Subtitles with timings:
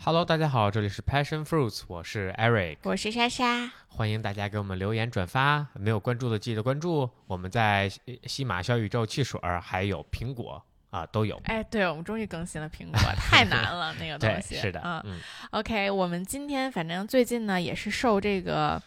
[0.00, 3.70] Hello，大家好，这里是 Passion Fruits，我是 Eric，我是莎莎。
[3.88, 7.10] 欢迎大家给我们留言转发，没有关注的记得关注。
[7.26, 11.38] 我们在西西马小宇宙、汽水儿还有苹果啊都有。
[11.44, 14.54] 哎，对，我们终于更新了苹果， 太难了那个东对，西。
[14.54, 18.80] 是的，嗯嗯，OK，我们今天反正最近呢也是受这个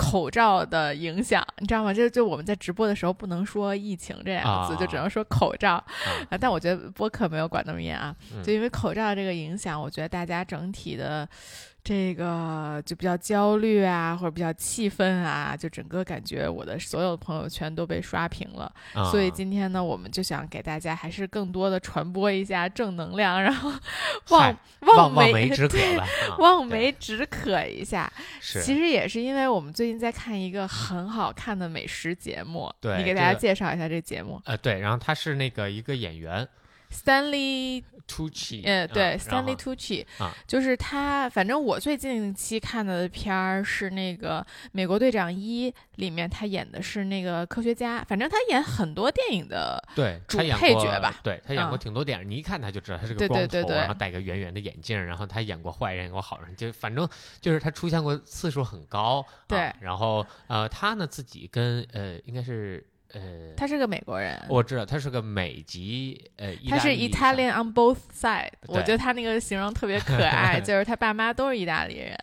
[0.00, 1.92] 口罩的影响，你知道吗？
[1.92, 5.84] 就就我们在直播的时候不能说疫情这两个字，啊就只能说口罩啊
[6.30, 6.38] 啊。
[6.38, 11.28] 但我觉得播客没有管那么严啊，嗯就因为口罩这个影响，我觉得大家整体的。
[11.82, 18.70] 这个就比较焦虑啊，或者比较气愤啊，就整个感觉我的所有朋友圈都被刷屏了。
[18.92, 23.72] 啊所以今天呢，我们就想给大家还是更多的传播一下正能量，然后
[24.30, 25.78] 望嗨望梅梅止渴
[26.38, 28.12] 望梅止渴一下。
[28.40, 36.46] 是其实也是因为我们最近在看一个很好看的美食节目，对你给大家介绍一下这节目呃对，然后他是那个一个演员
[36.92, 41.28] ，Stanley，Tucci，呃，对啊，Stanley 后 Tucci，啊就是他。
[41.30, 44.40] 反正我最近期看的片儿是那个
[44.72, 48.02] 《美国队长一》里面，他演的是那个科学家。
[48.04, 57.08] 反正他演很多电影的对主演配角吧对他演过嗯挺多电影，你一看他就知道他是个对光头，对对对然后戴个圆圆的眼镜，然后他演过坏人，演过好人，就反正
[57.40, 59.24] 就是他出现过次数很高。
[59.46, 63.20] 对啊然后呃，他呢自己跟呃应该是呃。
[63.56, 72.16] 他是个美国人，我知道他是个美籍，呃，他是 Italian on both side，我觉得他那个形容特别可爱， 就是他爸妈都是意大利人，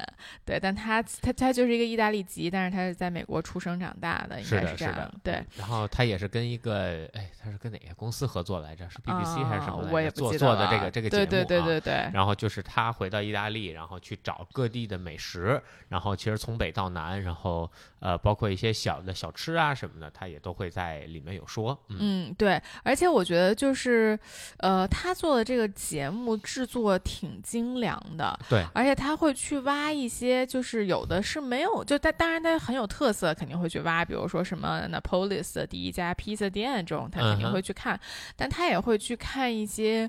[0.43, 5.45] 对，但他他他就是一个意大利籍，但是他是在美国出生长大的，应该是这样，，对嗯。。
[5.57, 8.89] 然后他也是跟一个，哎，他是跟哪个公司合作来着？
[8.89, 9.87] 是 BBC 还是什么来着？
[9.87, 21.75] 啊我也不做记得了做的这个这个节目对对对啊对对，然后就是他回到意大利，然后去找各地的美食，然后其实从北到南，然后呃，包括一些小的小吃啊什么的，他也都会在里面有说。
[21.89, 21.97] 嗯，
[22.29, 24.17] 嗯，对，而且我觉得就是，
[24.59, 37.99] 呃，他做的这个节目制作挺精良的，对，而且他会去挖一些，就是有的是没有，就他当然他很有特色，肯定会去挖，比如说什么 Napolis 的第一家披萨店这种，他肯定会去看，
[38.35, 40.07] 但他也会去看一些。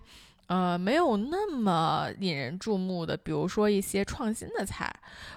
[0.48, 4.90] 呃，没有那么引人注目的，比如说一些创新的菜，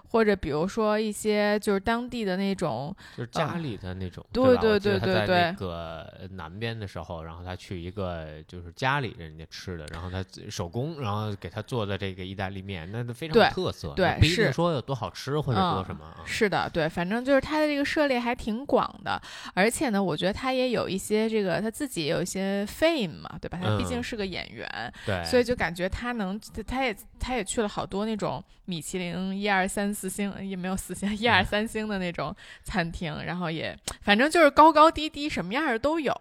[0.10, 4.26] 或者比如说一些就是当地的那种，就是家里的那种。
[4.26, 13.94] 嗯对吧我对对对他在那对个南边的时候，然后他去一个就是家里人家吃的，然后他自手工，然后给他做的这个意大利面，那都非常有特色。
[13.96, 16.24] 对也不一定是说有多好吃或者多嗯什么啊。
[16.26, 19.22] 是的，对，反正就是他的这个涉猎还挺广的，
[19.54, 23.60] 而且呢，我觉得他也有一些这个他自己也有一些 fame 嘛，对吧？
[23.62, 36.14] 他毕竟嗯是个演员，对，所以就感觉他能，他也他也去了好多那种米其林一二三四星，也没有四星，一二三星的那种餐厅，然后也反正就是高高低低，什么样的都有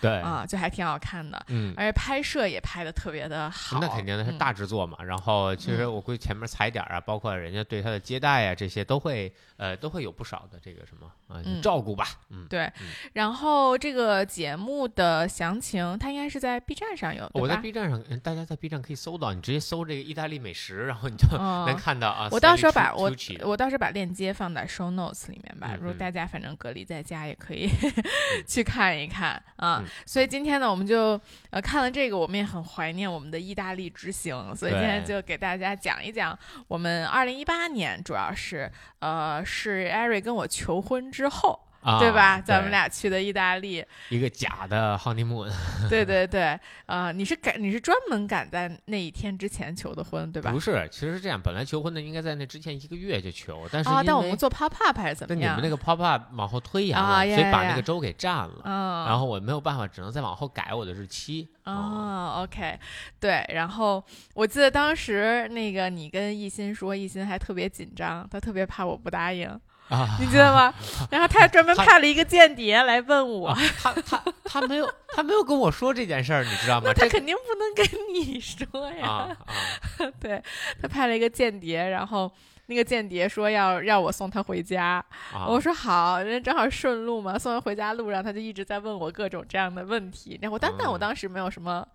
[0.00, 0.18] 对。
[0.18, 4.98] 啊，就还挺好看的，嗯，而且拍摄也拍的特别的好，那肯定的是嗯大制作嘛。
[5.02, 11.62] 然后其实我估计前面踩点儿啊，包括人家对他的接待啊，这些都会呃都会有不少的这个什么啊、嗯。
[11.62, 12.06] 照顾吧。
[12.30, 12.60] 嗯，对。
[12.80, 22.28] 嗯，然后这个节目的详情，它应该是在 B 站上有，对我在 B 站上，嗯大家在 B 站可以搜到，你直接搜这个意大利美食，然后你就嗯能看到啊。
[22.30, 23.10] 我到时候把我
[23.42, 25.74] 我到时候把链接放在 show notes 里面吧。
[25.80, 27.70] 如果大家反正隔离在家，也可以
[28.46, 29.78] 去看一看啊。
[29.82, 31.18] 嗯所以今天呢，我们就
[31.48, 41.58] 呃看了这个，我们也很怀念我们的意大利之行，所以今天就给大家讲一讲我们二零一八年，主要是呃是艾瑞跟我求婚之后。
[41.80, 42.40] 啊，对吧？
[42.40, 45.50] 咱们俩去的意大利，一个假的 honeymoon，
[45.88, 50.58] 对对对，呃，你是赶你是专门赶在那一天之前求的婚，对吧不？
[50.58, 55.54] 是，其实是这样，本来求婚的应该在那之前一个月就求，但是啊，但我们做 pop up 还是怎么样？
[55.56, 58.60] 但你们那个 pop up 往后推延了，所以把那个周给占了。
[58.64, 61.48] 嗯，然后我没有办法，只能再往后改我的日期。
[61.64, 62.78] 哦哦，OK，
[63.20, 64.02] 对，然后
[64.34, 69.48] 我记得当时那个你跟艺兴说，艺兴还特别紧张，他特别怕我不答应，
[69.88, 70.72] 啊，你知道吗？
[71.10, 76.84] 然后他还专门派了一个间谍来问我，啊他他他没有他没有跟我说这件事儿，你知道吗？
[76.86, 80.42] 那他肯定不能跟你说呀，啊啊， 对
[80.82, 82.30] 他派了一个间谍，然后。
[82.70, 91.86] 那个间谍说要让我送他回家，啊我说好，人家正好顺路嘛，送他回家路上他就一直在问我各种这样的问题，然后但但我嗯当时没有什么，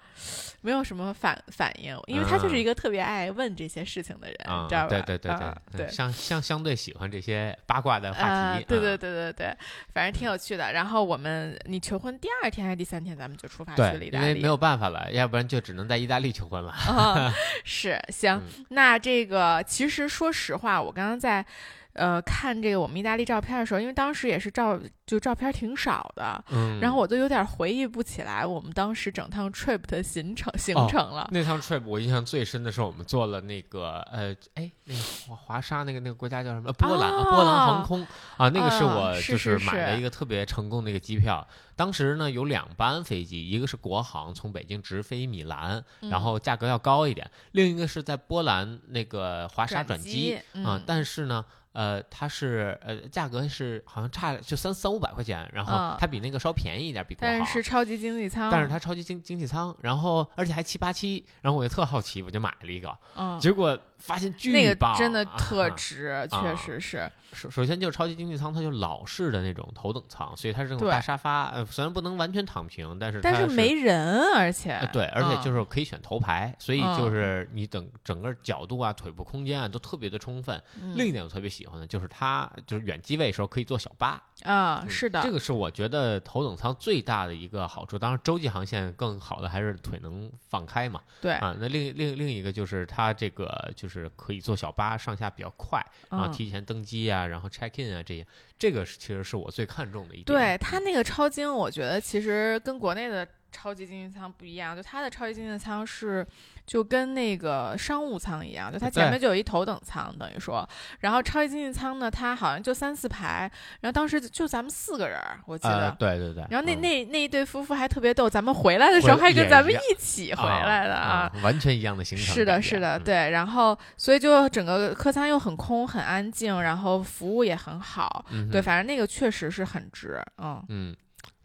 [0.62, 4.36] 没有什么反反应，因为他就是一个特别爱问这些事情的人，
[4.68, 4.88] 知道吧？
[4.88, 5.88] 对对对啊对。
[5.90, 8.66] 相相相对喜欢这些八卦的话啊、题。
[8.68, 9.56] 对对啊对对对，
[9.94, 10.74] 反正挺有趣的。
[10.74, 14.28] 然后我们，你求婚第二天还是第三天，咱们就出发去了对，意大利。
[14.28, 16.72] 因为没有办法了，要不然就只能在意大利求婚了。
[16.72, 17.32] 啊，
[17.64, 18.34] 是行。
[18.34, 21.46] 嗯那这个其实说实话，话我刚刚在
[21.94, 31.28] 呃看这个我们意大利照片的时候，因为当时也是照就照片挺少的，嗯，然后我都有点回忆不起来我们当时整趟 trip 的行程行哦程了。
[31.32, 36.68] 那趟 trip 我印象最深的是我们坐了那个呃，哎，那个华华沙那个那个国家叫什么？
[36.68, 38.02] 呃波兰，啊波兰航空
[38.38, 41.46] 啊，那个是啊我就是买是了一个特别成功的一个机票。
[41.76, 51.44] 当时呢有两班飞机，一个是国航从北京直飞米兰，嗯然后价格要高一点；另一个是在波兰那个华沙转机啊、嗯但是呢。
[51.74, 57.18] 呃，它是呃，价格是好像差就三三五百块钱，然后嗯它比那个稍便宜一点，比。
[57.20, 67.12] 但是超级经济舱，但是它超级经经济舱，然后而且还七八七，然后我就特好奇，我就买了一个，嗯，结果发现巨那个棒，真的特啊值，确啊实是。
[67.34, 80.62] 首首先就是超级经济舱，它就老式的那种头等舱，所以它是这种大沙发，呃，虽然不能完全躺平，但是但是没人，而且呃对，而且就嗯是可以选头排，所以嗯就是你等整个角度啊、腿部空间啊都特别的充分。
[80.80, 87.98] 嗯另一点我特别喜欢的就是它就是远机位的时候可以坐小巴，啊，嗯是的，这个是我觉得头等舱最大的一个好处。
[87.98, 91.02] 当然，洲际航线更好的还是腿能放开嘛。
[91.22, 98.26] 对，啊，那另另另一个就是它这个就是可以坐小巴，上下比较快，然后嗯提前登机啊，然后 check in 啊这些，
[98.58, 100.26] 这个是其实是我最看重的一点。
[100.26, 106.26] 对它那个超精，我觉得其实跟国内的超级经济舱不一样，就它的超级经济舱是
[106.66, 110.68] 就跟那个商务舱一样，就它前面就有一头等舱，等于说，
[111.00, 113.50] 然后超级经济舱呢，它好像就三四排，
[113.82, 115.96] 然后当时就咱们四个人，我记呃，得。
[116.00, 116.44] 对对对。
[116.50, 122.34] 然后那嗯那那一对夫妇还特别逗，咱们回来的时候回还跟咱们一起回来的啊，啊，完全一样的行程。
[122.34, 123.30] 是的，是的，嗯，对。
[123.30, 128.26] 然后，所以就整个客舱又很空、很安静，然后服务也很好。
[128.32, 130.22] 嗯对，反正那个确实是很值。
[130.38, 130.96] 嗯嗯，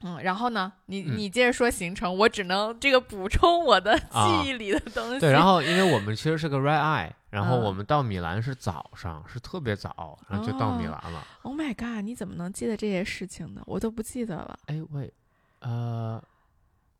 [0.02, 0.22] 嗯。
[0.22, 5.20] 然后呢，你嗯你接着说行程，我只能这个补充我的啊记忆里的东西。
[5.20, 5.32] 对。
[5.32, 11.26] 然后因为我们其实是个 red eye，然后嗯我们到米兰是早上，是特别早，然后就到米哦兰了。
[11.42, 13.62] ，Oh my god，你怎么能记得这些事情呢？
[13.66, 14.58] 我都不记得了。
[14.66, 15.12] 哎喂，
[15.60, 16.22] 呃，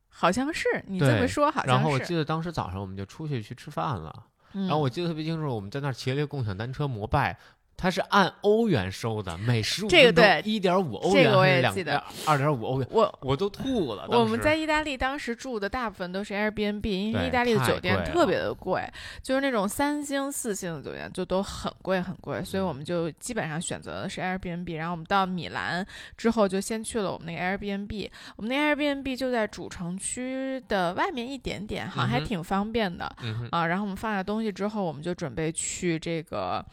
[0.09, 1.99] 好像是你这么说，好像然后像。
[1.99, 4.25] 我记得当时早上我们就出去去吃饭了。
[4.53, 7.39] 然然后我记得特别清楚，我们在那儿骑了一个共享单车摩拜，
[7.81, 14.05] 它是按欧元收的，每十五这个对一点五欧这个我元还是两也记得二点五欧元，我我都吐了。
[14.09, 18.83] 我们在意大利当时住的大部分都是 Airbnb，因为意大利的酒店特别的贵，
[19.23, 24.77] 就是那种三星、四星的酒店就都很贵很贵，所以我们就基本上选择的是 Airbnb。
[24.77, 25.87] 然后我们到米兰
[26.17, 33.49] 之后，就先去了我们那个 Airbnb，我们那个 Airbnb 就在主城区的外面一点点，好像还挺方便的、嗯。
[33.53, 36.65] 然后我们放下东西之后，我们就准备去这个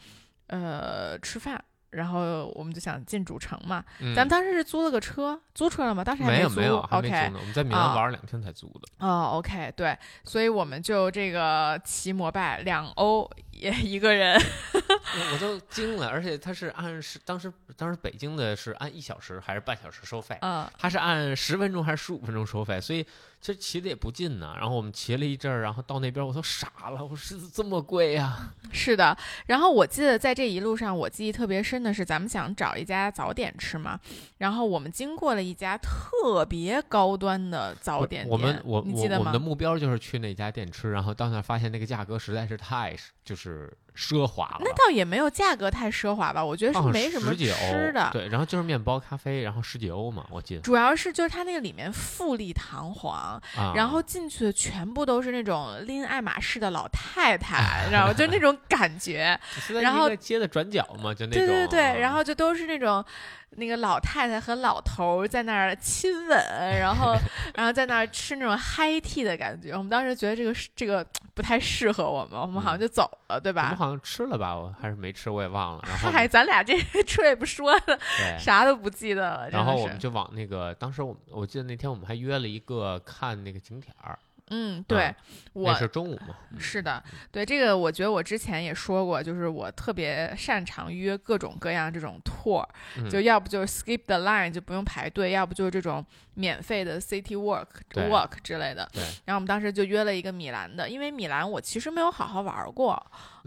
[0.48, 1.62] 呃吃饭。
[1.90, 6.04] 然后我们就想进主城嘛，嗯咱们当时是租了个车，租车了吗？
[6.04, 9.06] 当时还租没有没有还没租呢，我们在米兰啊玩了两天才租的。
[9.06, 14.38] 哦，OK，对，所以我们就这个骑摩拜两欧也一个人，
[14.74, 23.06] 我我都惊了，而且他是按是当时当时北京的是按一小时还是半小时收费，嗯，他是按十分钟还是十五分钟收费，所以
[23.46, 24.54] 其实骑的也不近呢。
[24.58, 29.16] 然后我们骑了一阵儿，然后到那边我都傻了，我说是这么贵呀、是的。
[29.46, 34.00] 然后我记得在这一路上，我记忆特别深的是，咱们想找一家早点吃嘛，
[34.38, 39.38] 然后我们经过了一家特别高端的早点店，我们我我我们的？
[39.38, 44.58] 目标就是去那家店吃，然后到那儿发现那个价格实在是太就是奢华了。
[44.60, 48.10] 那倒也没有价格太奢华吧，我觉得是没什么吃的。
[48.12, 53.72] 对，然后就是面包、咖啡，然后十几欧嘛，我记得主要是就是它那个里面富丽堂皇，啊。
[53.74, 58.12] 然后进去的全部都是那种拎爱马仕的老太太，你知道吗？
[58.12, 59.38] 就那种感觉。
[59.82, 61.46] 然后一个街的转角嘛，就那种。
[61.46, 63.04] 对对对，然啊后就都是那种
[63.50, 66.38] 那个老太太和老头儿在那儿亲吻，
[66.78, 67.16] 然后
[67.54, 69.72] 然后在那儿吃那种 high tea 的感觉。
[69.72, 73.62] 我们当时觉得这个是这个不太适合我们，我们好像就走了，对吧？
[73.64, 75.84] 我们好像吃了吧，我还是没吃，我也忘了。
[75.86, 77.98] 然后嗨，咱俩这 trip 说了，
[78.38, 84.18] 啥都不记得了，然后我们就往那个，当时我我记得那天我们还约了一个看那个景点儿，
[84.50, 85.14] 嗯，对啊
[85.52, 86.60] 我是中午嘛，嗯。
[86.60, 93.08] 是的，对这个，我觉得我之前也说过，就是我特别擅长约各种各样这种 tour，、嗯。
[93.10, 98.88] 就要不就是 skip the line 就不用排队，要不就是这种免费的 city walk walk 之类的。
[98.92, 99.02] 对。
[99.24, 102.92] 然后我们当时就约了一个米兰的，因为米兰我其实没有好好玩过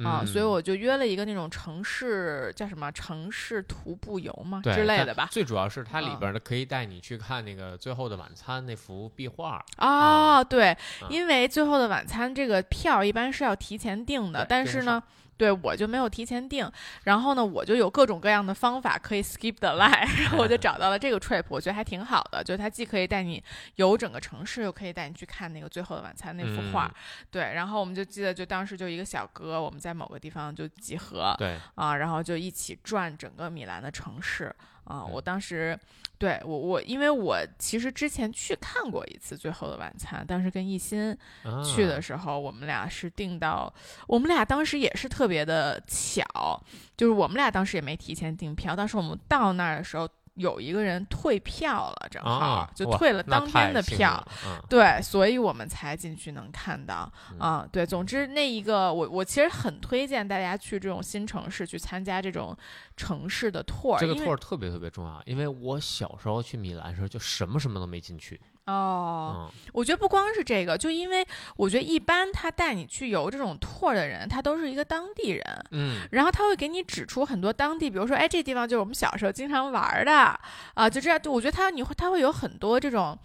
[0.04, 5.30] 啊，嗯所以我就约了一个那种城市叫什么城市徒步游嘛之类的吧。
[5.32, 6.20] 最主要是它里嗯。
[6.20, 10.78] 边的可以带你去看那个《最后的晚餐》那幅壁画，哦，对，啊
[11.10, 15.02] 因为最后的晚餐这个票一般是要提前订的，但是呢，
[15.38, 16.70] 对我就没有提前订。
[17.04, 23.42] 然后呢，我就有各种各样的方法可以 skip the line，然后我就 找到了这个 trip，我觉得还挺好的，就是它既可以带你
[23.76, 26.86] 游整个城市，又可以带你去看那个《最后的晚餐》那幅画。
[26.88, 26.94] 嗯
[27.32, 34.54] 对，然后我们就记得，就当时就一个小哥，我们在某个地方就集合，对，啊，然后就一起转整个米兰的城市
[34.90, 35.06] 啊。
[35.06, 35.80] 我当时
[36.18, 41.18] 对我我，因为我其实之前去看过一次《最后的晚餐》，当时跟艺兴
[41.64, 43.74] 去的啊时候，我们俩是订到，
[44.08, 46.62] 我们俩当时也是特别的巧，
[46.98, 50.10] 就是我们俩当时也没提前订票，当时我们到那儿的时候。
[50.40, 54.26] 有一个人退票了，正好、啊就退了当天的票，
[54.68, 57.12] 对，所以我们才进去能看到。
[57.32, 57.40] 嗯。
[57.40, 62.56] 啊、对，总之那一个我我其实很推荐大家去这种新城市去参加这种
[62.96, 68.40] 城市的 tour，这个 tour 特别特别重要，因为我小时候去米兰的时候就什么什么都没进去，
[68.70, 75.66] 哦，嗯，我觉得不光是这个，就因为我觉得一般他带你去游这种 tour 的人，他都是一个当地人。
[75.72, 80.40] 嗯，然后他会给你指出很多当地，比如说，哎，这地方就是我们小时候经常玩的
[80.76, 81.20] 啊，就这样。
[81.26, 83.18] 我觉得他你会他会有很多这种，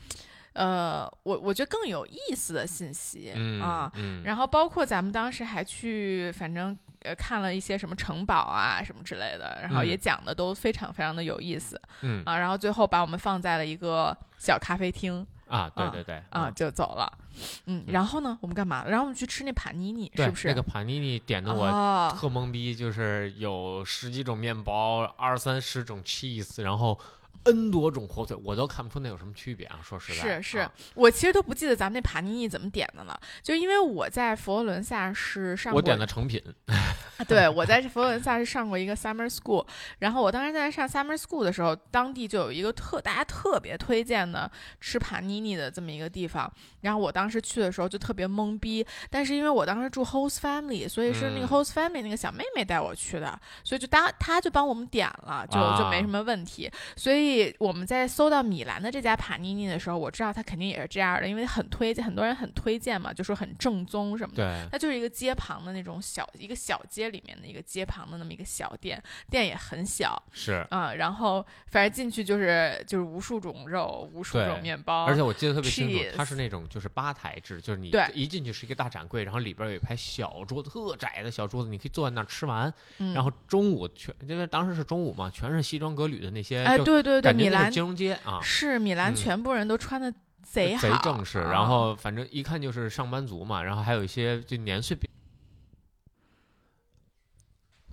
[0.55, 3.91] 呃，我我觉得更有意思的信息、嗯啊。
[3.95, 12.39] 嗯，然后包括咱们当时还去，反正呃看了一些什么城堡啊什么之类的，然后嗯也讲的都非常非常的有意思、嗯啊。
[12.39, 17.13] 然后最后把我们放在了一个小咖啡厅啊，对啊对对啊，嗯就走了。
[17.67, 18.85] 嗯，然后呢，我们干嘛？
[18.87, 20.49] 然后我们去吃那帕尼尼，是不是？
[20.49, 26.99] 那个帕尼尼点的我哦特懵逼，就是有十几种面包，二三十种 cheese，然后
[27.45, 29.79] N 多种火腿，我都看不出那有什么区别啊！
[29.83, 30.59] 说实在，是是。
[30.59, 30.73] 啊。
[30.95, 36.43] 我其实都不记得咱们那帕尼尼怎么点的了，就因为我在佛罗伦萨是上过，我点的成品，
[37.29, 39.67] 对我在佛罗伦萨是上过一个 summer school，
[39.99, 51.49] 然后我当时在上 summer school 的时候，当地就有一个特大家特别推荐的吃帕尼尼的这么一个地方，然后我当时去的时候就特别懵逼，但是因为我当时住 host family，所以是那个嗯。
[51.55, 56.01] host family 那个小妹妹带我去的，所以就当她就帮我们点了，就就没啊。
[56.01, 56.71] 什么问题。
[56.97, 64.45] 所以我们在搜到米兰的这家帕尼尼的时候，我知道它肯定也是这样的，因为很推荐，很多人很推荐嘛，就说很正宗什么的。
[64.45, 70.67] 对，它就是一个街旁的那种小一个小街里面的一个街旁的那么一个小店，店也很小是。
[70.71, 82.73] 啊、然后反正进去就是就是无数种肉，无数种面包，而且我记得特别清楚，它是那种就是吧台制，就是你对一进去是一个大展柜，然后里边有一排小桌子，特窄的小桌子，你可以坐在那儿吃完。
[82.99, 90.13] 嗯然后中午全，因为当时是中午嘛，全是西装革履的那些，哎，对对对，感觉米兰那是金融街啊，是米兰，嗯全部人都穿的
[90.43, 91.41] 贼好，贼正式。
[91.41, 95.09] 啊然后反正一看就是上班族嘛，然后还有一些就年岁比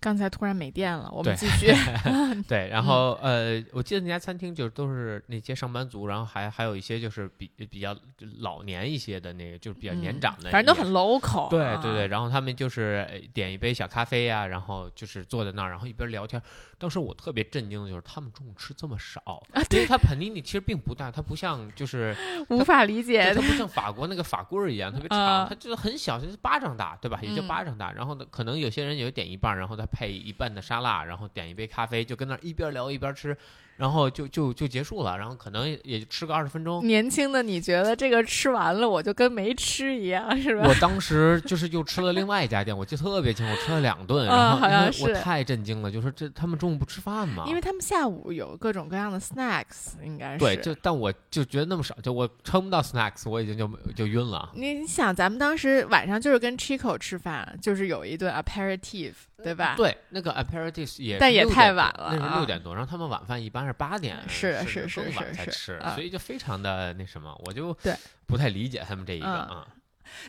[0.01, 1.72] 刚才突然没电了，我们继续。
[2.50, 7.96] 对，然后呃，我记得那家餐厅就都是那些上班族，然后还还有一些就是比比较
[8.39, 11.50] 老年一些的那个，就是比较年嗯长的，反正都很 local 啊。
[11.50, 16.41] 对对对，然后他们就是呃点一杯小咖啡呀、然后就是坐在那儿，然后一边聊天。
[16.79, 19.22] 当时我特别震惊的就是他们中午吃这么少，
[19.53, 22.15] 啊，因为它盆尼尼其实并不大，它不像就是
[22.50, 27.20] 无法理解对它不像法国那个法棍儿一样特别啊长，它就是很小，就是巴掌大，对吧？
[27.22, 27.91] 也就嗯巴掌大。
[27.91, 33.38] 然后呢，可能有些人也就点一半，然后再配一半的沙拉，然后点一杯咖啡，就跟那一边聊一边吃，
[33.81, 35.17] 然后就就就结束了。
[35.17, 36.85] 然后可能也就吃个二十分钟。
[36.85, 40.63] 年轻的你觉得这个吃完了我就跟没吃一样，是吧？
[40.67, 47.45] 我当时就是又吃了另外一家店，我记得特别清，我吃了两顿，嗯然后我是太震惊了，就说这他们中午不吃饭吗？
[47.47, 54.51] 因为他们下午有各种各样的 snacks，应该是对，就但我就觉得那么少，就我撑不到 snacks，我已经就就晕了。
[54.53, 59.73] 你你想，咱们当时晚上就是跟 Chico 吃饭，就是有一顿 aperitif，对吧？
[59.75, 65.11] 对，那个 aperitif 也但也太晚了那是六点多，然后他们晚饭一般是八点，是甚是是
[65.45, 69.67] 是是所以就非常的那什么，我就对不太理解他们这一个嗯啊。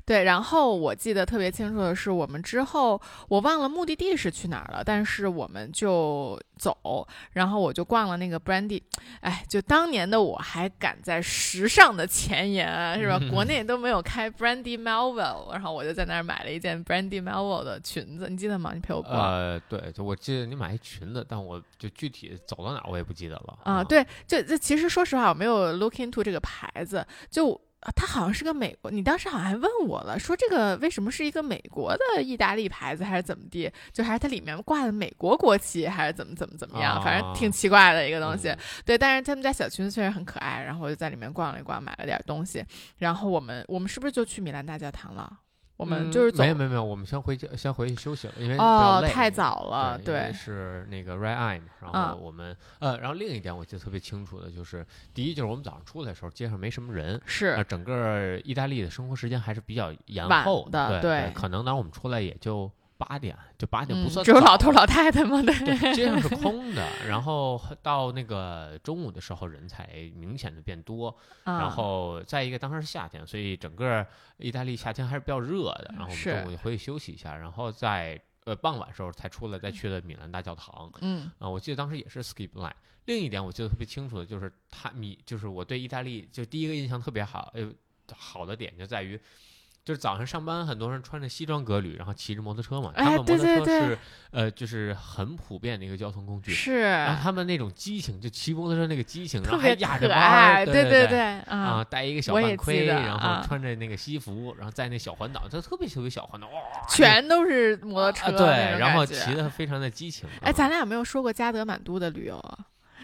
[0.05, 8.83] 对，然后我记得特别清楚的是，我们之后我忘了目的地是去哪儿了，但是我们就走，然后我就逛了那个 Brandy，
[9.21, 13.21] 哎，就当年的我还赶在时尚的前沿啊，是吧？
[13.31, 18.73] 国 内都没有开 Brandy Melville，然后我就在那儿买了一件 Brandy Melville 的裙子，你记得吗？
[18.75, 19.12] 你陪我逛。
[19.15, 27.61] 呃，对，就我记得你买一裙子，但我就具体走到哪儿我也不记得了啊，，对，就这其实说实话，我没有 look into 这个牌子，就。
[27.83, 33.71] 啊它好像是个美国，你当时好像还问我了，说这个为什么是一个美国的意大利牌子，还是怎么地？
[33.93, 37.03] 就还是它里面挂的美国国旗，还是怎么怎么怎么样？
[37.03, 38.49] 反正挺奇怪的一个东西。
[38.49, 42.65] 嗯对，但是他们家小裙子确实很可爱，然后我就在里面逛了一逛，买了点东西。
[42.99, 45.39] 然后我们我们是不是就去米兰大教堂了？
[45.83, 52.09] 我们嗯就是走没有没有没有，我们先回去先回去休息了，因为比较哦，累太早了，对，因为对，是那个 Red Eye，然嗯。
[52.11, 57.49] 后我们、呃，然后另一点我记得特别清楚的就是，第一就是我们早上出来的时候街上没什么人，是。
[57.49, 61.33] 呃，整个意大利的生活时间还是比较延后的对对。
[61.35, 62.71] 可能当我们出来也就
[63.04, 65.42] 八点，就八点不嗯算、只有老头老太太吗？
[65.42, 74.06] 对，对，街上是 空的，然后到那个中午的时候人才明显的变多，嗯然后再一个当时是夏天，所以整个
[74.37, 82.73] 意大利夏天还是比较热的，然后我们中午就回去休息一下，然后在呃傍晚时候才出来，再去了米兰大教堂嗯啊、我记得当时也是 skip line。
[83.06, 87.73] 另一点我记得特别清楚的就是他米，就是我对意大利就第一个印象特别好，呃，
[88.14, 89.21] 好的点就在于。
[89.85, 92.93] 就是早上上班，很多人穿着西装革履，然后骑着摩托车嘛。
[92.95, 93.99] 他哎们摩托车对对对是
[94.31, 96.53] 呃，就是很普遍的一个交通工具。
[96.53, 106.53] 是然后他们那种激情，就骑摩托车那个激情，然特后还别可压着爱，对对对啊啊，戴一个小半盔，然啊后穿着那个西服，然后在那小环岛，就特别特别小环岛，哇，
[106.89, 110.29] 全都是摩托车、啊对，然后骑的非常的激情。
[110.43, 112.59] 哎，啊咱俩有没有说过加德满都的旅游啊？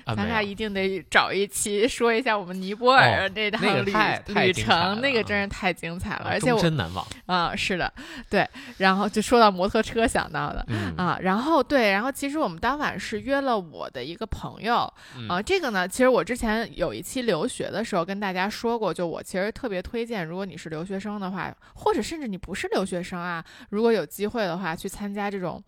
[0.09, 3.93] 啊咱俩一定得找一期说一下我们尼泊尔这趟旅、
[4.35, 7.07] 旅程，那个真是太精彩了，啊而且我身难忘。
[7.27, 7.93] 啊、是的，
[8.31, 8.49] 对，
[8.79, 10.65] 然后就说到摩托车想到的。
[10.69, 25.63] 嗯啊，然后对，然后其实我们当晚是约了我的一个朋友，嗯啊，这个呢，其实我之前有一期留学的时候跟大家说过，就我其实特别推荐，如果你是留学生的话，或者甚至你不是留学生啊，如果有机会的话，去参加这种。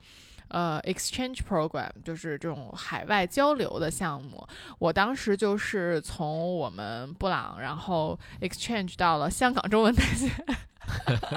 [0.51, 4.47] 呃，exchange program 就是这种海外交流的项目。
[4.79, 10.29] 我当时就是从我们布朗，然后 exchange 到了香港中文大学，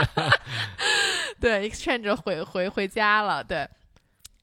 [1.39, 3.67] 对，exchange 回回回家了，对。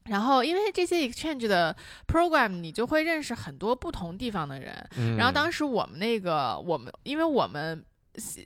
[0.04, 1.76] 然后，因为这些 exchange 的
[2.08, 4.74] program，你就会认识很多不同地方的人。
[4.96, 7.84] 嗯然后当时我们那个，我们因为我们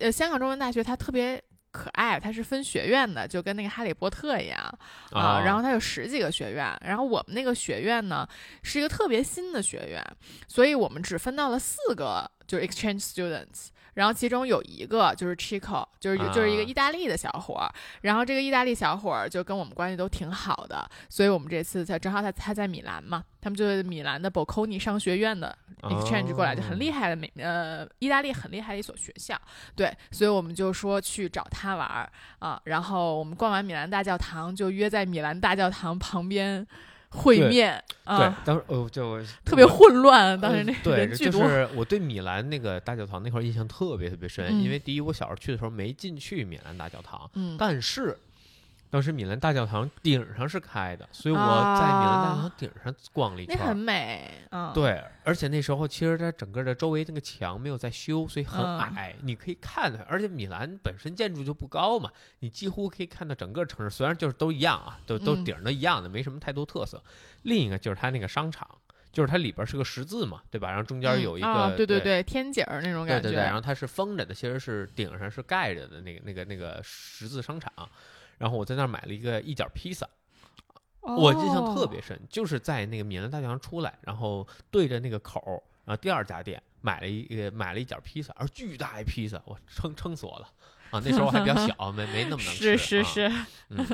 [0.01, 1.43] 呃香港中文大学它特别
[1.75, 4.79] 可爱，它是分学院的，就跟那个哈利波特一样
[5.11, 8.27] 啊、然后它有十几个学院，然后我们那个学院呢
[8.63, 10.01] 是一个特别新的学院，
[10.47, 13.74] 所以我们只分到了四个就是 exchange students。
[13.95, 16.67] 然后其中有一个就是 Chico，就是就是一个啊。
[16.67, 17.71] 意大利的小伙儿，
[18.01, 26.95] 然后这个意大利小伙儿就跟我们关系都挺好的，所以我们这次才正好他他在米兰嘛，他们就是米兰的 Bocconi 商学院的 exchange 过来，就很厉害。
[26.95, 29.37] 害的美呃意大利很厉害的一所学校，
[29.75, 32.09] 对，所以我们就说去找他玩儿
[32.39, 36.65] 啊，然后我们逛完米兰大教堂，就约在米兰大教堂旁边
[37.15, 48.19] 会对面对啊，，当时哦，就特别混乱，当时那呃对，就是我对米兰那个大教堂那块印象特别特别深，嗯因为第一我小时候去的时候没进去米兰大教堂，嗯，但是
[48.95, 53.77] 当时米兰大教堂顶上是开的，所以我在米兰大教堂顶上逛了一那很。
[53.77, 59.99] 美嗯，对，而且那时候其实它整个的周围那个墙没有在修，所以很嗯矮，你可以看到。
[60.07, 67.03] 而且米兰本身建筑就不高嘛，你几乎可以看到整个城市，虽然就是都一样啊，都都嗯顶儿都一样的，没什么太多特色。
[67.43, 68.65] 另一个就是它那个商场，
[69.11, 70.69] 就是它里边是个十字嘛，对吧？
[70.69, 77.73] 然后中间嗯有一个，啊，对对对对，天井儿那种感觉，对对对，然后它是封着的，其实是顶上是盖着的那个那个那个十字商场。
[78.39, 80.09] 然后我在那儿买了一个一角披萨，
[81.01, 90.49] 我印象特别哦深，就是在那个米兰大教堂出来，然后对着那个口儿，然后第二家店买了一个买了一角披萨，而巨大一披萨，我撑撑死我了
[90.91, 91.01] 啊！
[91.05, 92.77] 那时候我还比较小， 没没那么能吃。
[92.77, 93.33] 是是啊是，
[93.71, 93.87] 嗯，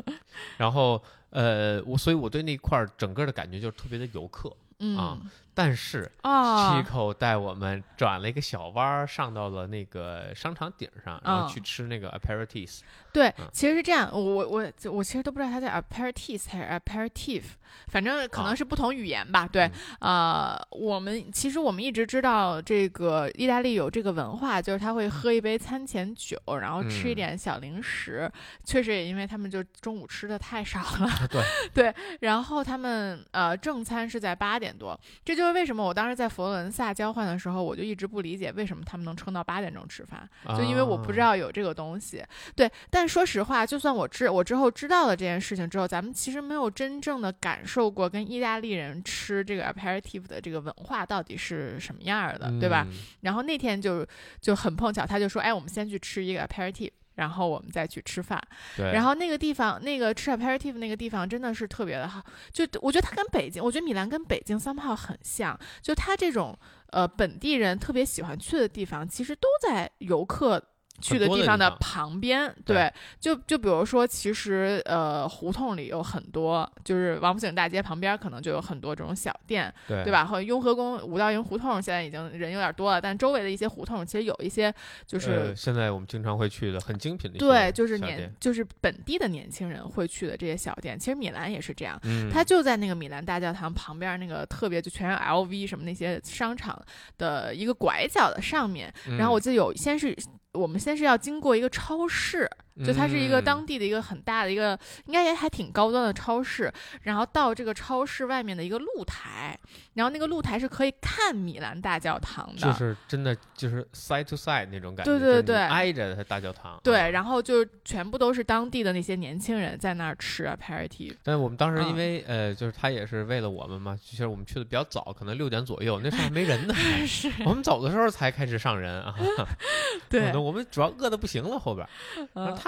[0.57, 5.21] 然后呃，我所以我对那块儿整个的感觉就是特别的游客，嗯
[5.55, 12.81] 但是啊，Chico 带我们转了一个小弯儿，上到了那个商场顶上，然后嗯去吃那个 aperitifs。
[13.13, 17.43] 对嗯，其实是这样，我我我我其实都不知道它叫 aperitif 还是 aperitif，
[17.89, 19.49] 反正可能啊是不同语言吧。
[19.51, 19.69] 对，
[20.01, 27.17] 呃，我们其实我们一直知道这个意大利有这个文化，就是他会喝一杯餐前酒，然后吃一嗯。
[27.17, 28.31] 点小零食。
[28.65, 31.43] 确实也因为他们就中午吃的太少了，对。
[31.75, 40.29] 对，然后他们呃正餐是在八点多，这就是为什么我当时在佛罗伦萨交换的时候，我就一直不理解为什么他们能撑到八点钟吃饭。
[40.57, 42.25] 就因为我不知啊道有这个东西。
[42.55, 52.87] 对，但说实话，就算我知我之后知道了这件事情之后，咱们其实没有真正的感受过跟意大利人吃这个 aperitif 的这个文化到底是什么样儿的，对吧？
[52.89, 54.07] 嗯然后那天就
[54.41, 58.43] 就很碰巧，他就说：“哎，我们先去吃一个 aperitif。”然后我们再去吃饭，
[58.77, 66.59] 对，然后那个地方，那个吃 aperitif 那个地方真的是特别的好，就我觉得它跟北京，我觉得米兰跟北京 somehow 很像，就它这种
[66.93, 70.70] 呃本地人特别喜欢去的地方，其实都在游客。
[71.01, 80.13] 去的地方的旁边，对对，就就比如说，其实呃，胡同里有很多，就是王府井大街旁边可能就有很多这种小店，对对？
[80.13, 80.25] 吧？
[80.25, 84.73] 和雍和宫、五道营胡同现在已经人有点多了，但周围的一些胡同其实有一些
[85.07, 90.99] 就是呃现在我们经常会去的很精品的一些对，就是年就是本地的年轻人会去的这些小店。
[90.99, 96.81] 其实米兰也是这样，嗯，它就在那个米兰大教堂旁边那个特别就全是 LV 什么那些商场
[97.19, 98.93] 的一个拐角的上面。
[99.19, 100.17] 然后我嗯记得有先是
[100.55, 102.51] 我们先是要经过一个超市
[102.85, 106.73] 就它是一个嗯当地的一个很大的一个，应该也还挺高端的超市。
[107.03, 109.59] 然后到这个超市外面的一个露台，
[109.95, 116.73] 然后那个露台是可以看米兰大教堂的，就是真的就是 side to side 那种感觉，对对对挨着它大教堂。
[116.73, 121.17] 啊对，然后就全部都是当地的那些年轻人在那儿吃 a p a r i t y。
[121.23, 126.75] 但我们当时因嗯为、呃，就是他也是为了我们嘛，其实我们去的比较早，可能六点左右，那时候还没人呢。
[127.07, 129.15] 是，我们走的时候才开始上人啊，
[130.09, 131.91] 对， 我们主要饿的不行了后边儿。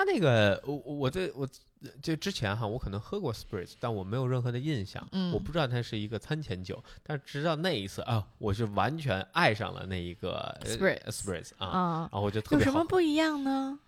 [0.04, 1.48] 他那个，我我我对我
[2.00, 12.78] 就之前哈，我可能喝过 spritz，但我没有任何的印象，嗯我不知道它是一个餐前酒，但是直到那一次啊，我是完全爱上了那一个呃 Spritz spritz 啊，啊，然后我就特有别好喝。
[12.78, 13.78] 什么不一样呢？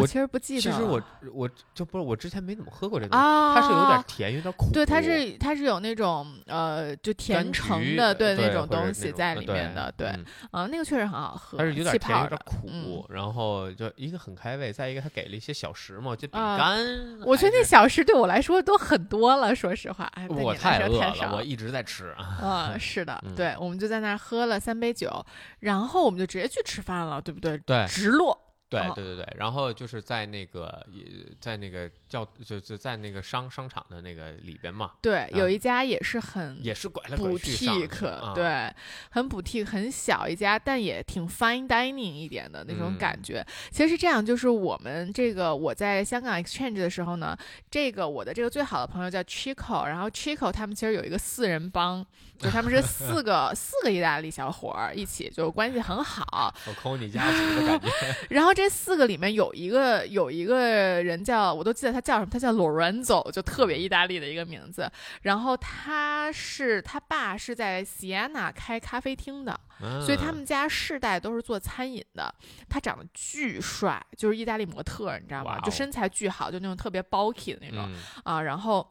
[0.00, 0.60] 我其实不记得。
[0.60, 1.00] 其实我
[1.32, 4.70] 我就不是我之前没怎么喝过这东西，啊，它是有点甜，有点苦。
[4.72, 12.28] 对，它是它是有那种呃，就甜橙的对对那种东西在呃里面的，对，嗯啊，那个确实很好喝，它是有点气甜，有。
[12.28, 17.20] 点苦，嗯然后就一个很开胃，再一个它给了一些小食嘛，就饼啊干。
[17.22, 22.38] 我觉得那小食对我来说都很多了，说实话，我你来说饿了，我一直在吃啊。
[22.42, 25.24] 嗯，是的，嗯对，我们就在那儿喝了三杯酒，
[25.60, 27.56] 然后我们就直接去吃饭了，对不对？
[27.58, 28.38] 对直落，
[28.80, 31.04] 对哦对对对，然后就是在那个也
[31.40, 38.72] 在那个叫就就在那个商商场的那个里边嘛，对，有一家也是很也是拐来拐去上去 boutique，、啊，对，
[39.10, 43.46] 很 boutique，很小一家，但也挺 fine dining 一点的那种感嗯觉。
[43.70, 47.36] 其实是这样，就是我们这个我在香港 exchange 的时候呢，
[47.70, 52.04] 这个我的这个最好的朋友叫 Chico，然后 Chico 他们其实有一个四人帮，
[52.38, 56.54] 就他们是四个 四个意大利小伙儿一起，就关系很好。
[56.66, 57.88] 我抠你家族的感觉，
[58.30, 64.90] 然后这四个里面有一个有一个人叫，我都记得他叫什么，他叫 Lorenzo，就特别意大利的一个名字。
[65.22, 69.58] 然后他是他爸是在 Siena 开咖啡厅的，
[70.04, 72.34] 所以他嗯们家世代都是做餐饮的。
[72.68, 75.56] 他长得巨帅，就是意大利模特，你知道吗？
[75.56, 78.42] 哦就身材巨好，就那种特别 bulky 的那种、嗯啊。
[78.42, 78.88] 然后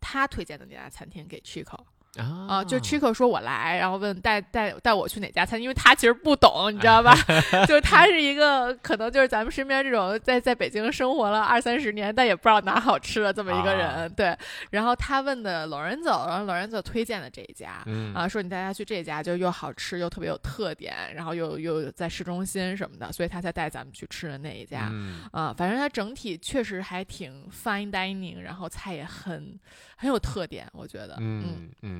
[0.00, 1.78] 他推荐的那家餐厅给 Chico
[2.16, 7.14] 啊啊，就 Chico 说我来，然后问带带带我去哪家餐厅，因为他其实不懂，你知道吧？
[7.68, 14.36] 就是他是一个可能就是咱们身边这种在在北京生活了二三十年，但也不知道哪好吃的这么一个人，啊 对。
[14.70, 24.88] 然后他问的 Lorenzo，然后 Lorenzo 推荐的这一家，嗯啊，说你带他去这家，就又好吃又特别有特点，然后又又在市中心什么的，所以他才带咱们去吃的那一家。
[24.92, 29.56] 嗯啊，反正它整体确实还挺 fine dining，然后菜也很
[29.96, 31.16] 很有特点，我觉得。
[31.20, 31.99] 嗯嗯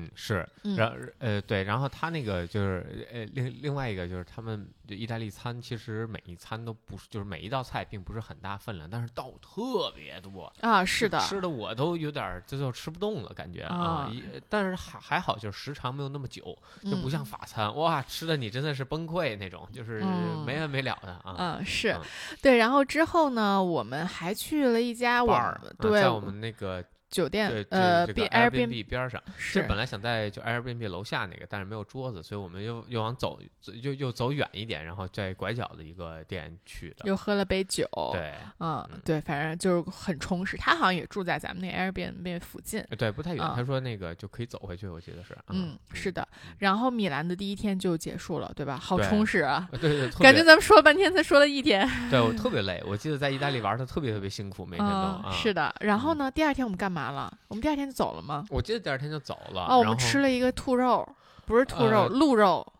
[0.63, 10.51] 嗯然呃对，然后他那个就是呃另另外一个就是他们就意大利餐，其实每一餐都不是就是每一道菜并不是很大分量，但是道特别多。
[10.61, 16.41] 啊，是的，吃的我都有点儿这就吃不动了，感觉啊啊，一但是还还好，就是时长没有那么久，
[16.83, 21.35] 就不嗯像法餐，哇，吃的你真的是崩溃那种，就是嗯没完没了的啊。
[21.37, 22.01] 嗯，是嗯
[22.41, 22.57] 对。
[22.57, 33.39] 然后之后呢，我们还去了一家我 bar 们啊对在我们那个酒店呃这这个 B Airbnb 边上，是这本来想在就 Airbnb 楼下那个，但是没有桌子，所以我们又又往走
[33.81, 37.03] 又又走远一点，然后在拐角的一个店去的。
[37.05, 40.55] 又喝了杯酒，对嗯嗯，对，反正就是很充实。
[40.57, 42.79] 他好像也住在咱们那 Airbnb 附近。
[42.89, 43.43] 呃对，不太远。
[43.43, 45.37] 啊他说那个就可以走回去，我记得是。
[45.49, 46.25] 嗯，是的，
[46.59, 48.77] 然后米兰的第一天就结束了，对吧？
[48.77, 49.67] 好充实啊！
[49.71, 51.87] 呃对对， 感觉咱们说了半天才说了一天。
[52.09, 52.81] 对我 特别累。
[52.87, 55.31] 我记得在意大利玩的特别特别辛苦，每天都。
[55.31, 55.73] 是的。
[55.81, 57.31] 然后呢，第二天我们干嘛了？
[57.47, 58.45] 我们第二天就走了吗？
[58.49, 59.65] 我记得第二天就走了。
[59.67, 61.07] 哦，我们吃了一个兔肉，
[61.45, 62.73] 不是兔肉，呃鹿肉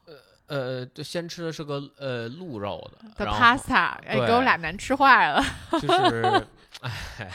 [0.47, 5.41] 呃，就先吃的是个呃鹿肉的的 pasta，哎，给我俩难吃坏了。
[5.81, 6.45] 就是，
[6.81, 7.31] 哎，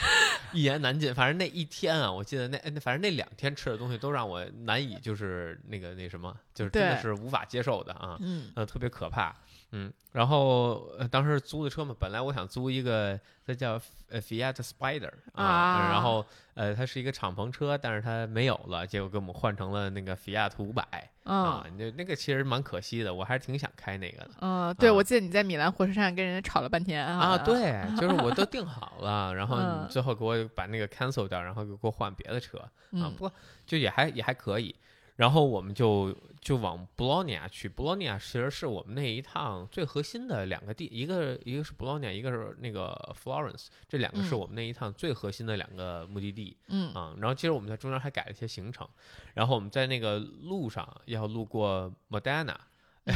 [0.51, 1.13] 一言难尽。
[1.15, 9.35] 反正那一天啊，我记得那那反正那两天吃的东西都让我难以就是那个那什么，就是真的是无法接受的啊，嗯呃，特别可怕。
[9.71, 20.83] 嗯，然后、呃、当时租的车嘛，本来我想租一个，它叫呃 Fiat Spider 啊然后呃它是一个敞篷车，但是它没有了，结果给我们换成了那个 Fiat 五百
[21.23, 24.29] 啊嗯，那那个其实蛮可惜的，我还是挺想开那个的。
[24.39, 27.31] 嗯，对，啊我记得你在米兰火车站跟人家吵了半天啊。
[27.31, 33.33] 啊，对， 就是我都订好了，然后嗯你最后给我把那个 cancel 掉，然后给我换别的车啊，嗯不过
[33.65, 34.73] 就也还也还可以。
[35.17, 44.39] 然后我们就就往布洛尼亚去，布洛尼亚其实是我们那一趟最核心的两个地，一个一个是布洛尼亚，一个是那个 Florence，这两个是嗯。
[44.39, 46.55] 我们那一趟最核心的两个目的地。
[46.67, 46.93] 嗯。
[46.93, 48.87] 啊、然后其实我们在中间还改了一些行程，
[49.33, 52.55] 然后我们在那个路上要路过 Modena，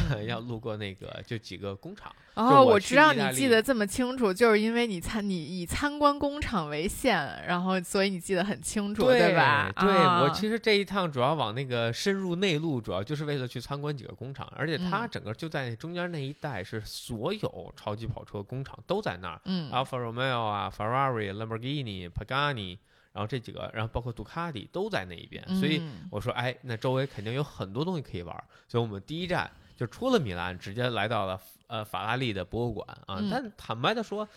[0.26, 2.14] 要路过那个就几个工厂。
[2.34, 7.14] 哦，我我知道你记得这么清楚，就是因为你参你以参观工厂为限，
[7.46, 9.70] 然后所以你记得很清楚，对吧？
[9.78, 15.08] 对，啊我其实这一趟主要往那个深入内陆，主要就是为了去参观几个工厂，而且它嗯。
[15.12, 22.78] 整个就在中间那一带，是所有超级跑车工厂都在那儿嗯，Alfa Romeo 啊、Ferrari、Lamborghini、Pagani，
[23.12, 26.08] 然后这几个，然后包括杜卡迪都在那一边，所以嗯。
[26.10, 33.16] 我说，哎，那周围肯定有很多东西可以玩儿，所以我们第一站就出了米兰，直接来到了呃法拉利的博物馆啊。
[33.20, 34.28] 嗯但坦白的说，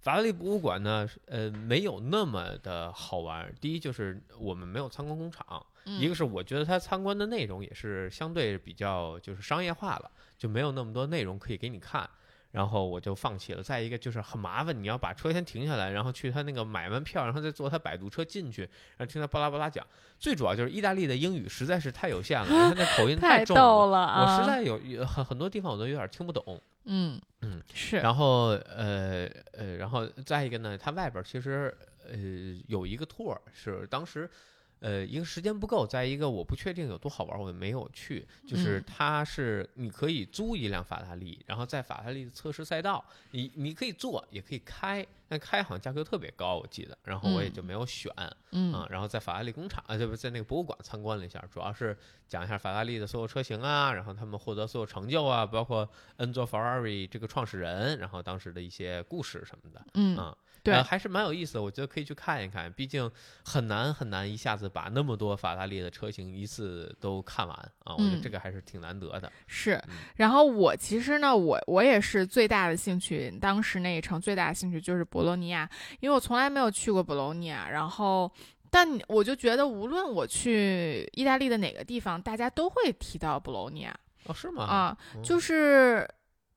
[0.00, 3.52] 法拉利博物馆呢，呃，没有那么的好玩。
[3.60, 12.08] 第一就是我们没有参观工厂，一个嗯是我觉得它参观的内容也是相对比较就是商业化了，就没有那么多内容可以给你看。
[12.52, 13.62] 然后我就放弃了。
[13.62, 19.84] 再一个就是很麻烦，你要把车先停下来，然后去他那个买完票，然后再坐他摆渡车进去，然后听他巴拉巴拉讲。
[20.18, 24.22] 最主要就是意大利的英语实在是太有限了，他那口音太重逗了，啊！
[24.22, 26.60] 我实在有有很很多地方我都有点听不懂。
[26.84, 31.76] 嗯嗯是，然后呃呃，然后再一个呢，它外边儿其实
[32.08, 32.16] 呃
[32.68, 34.30] 有一个 tour 是当时。
[34.82, 38.26] 呃，一个时间不够，再一个我不确定有多好玩，我也没有去。
[38.46, 48.12] 就是嗯它是你可以租一辆法拉利，然后在法拉利的测试赛道，你你可以坐也可以开，但开好像价格特别高，我记得，然后我也嗯就没有选。
[48.50, 51.96] 嗯啊，然后在法拉利工厂啊，这不在那个博物馆参观了一下，主要是
[52.28, 63.10] 讲一下法拉利的所有车型啊，然后他们获得所有成就啊，包括恩佐法拉利这个创始人，然后当时的一些故事什么的嗯啊，对呃还是蛮有意思的，我觉得可以去看一看，毕竟
[63.42, 69.32] 很难很难一下子把那么多法拉利的车型一次都看完啊，我觉得嗯这个还是挺难得的。
[69.46, 69.94] 是嗯。
[70.16, 75.68] 然后我其实呢，我我也是最大的兴趣，当时那一程最大的兴趣就是博洛尼亚，
[76.00, 78.30] 因为我从来没有去过博洛尼亚，然后。
[78.74, 84.64] 但我就觉得，无论我去意大利的哪个地方，大家都会提到博洛尼亚哦，是吗？
[84.64, 86.08] 啊，嗯就是，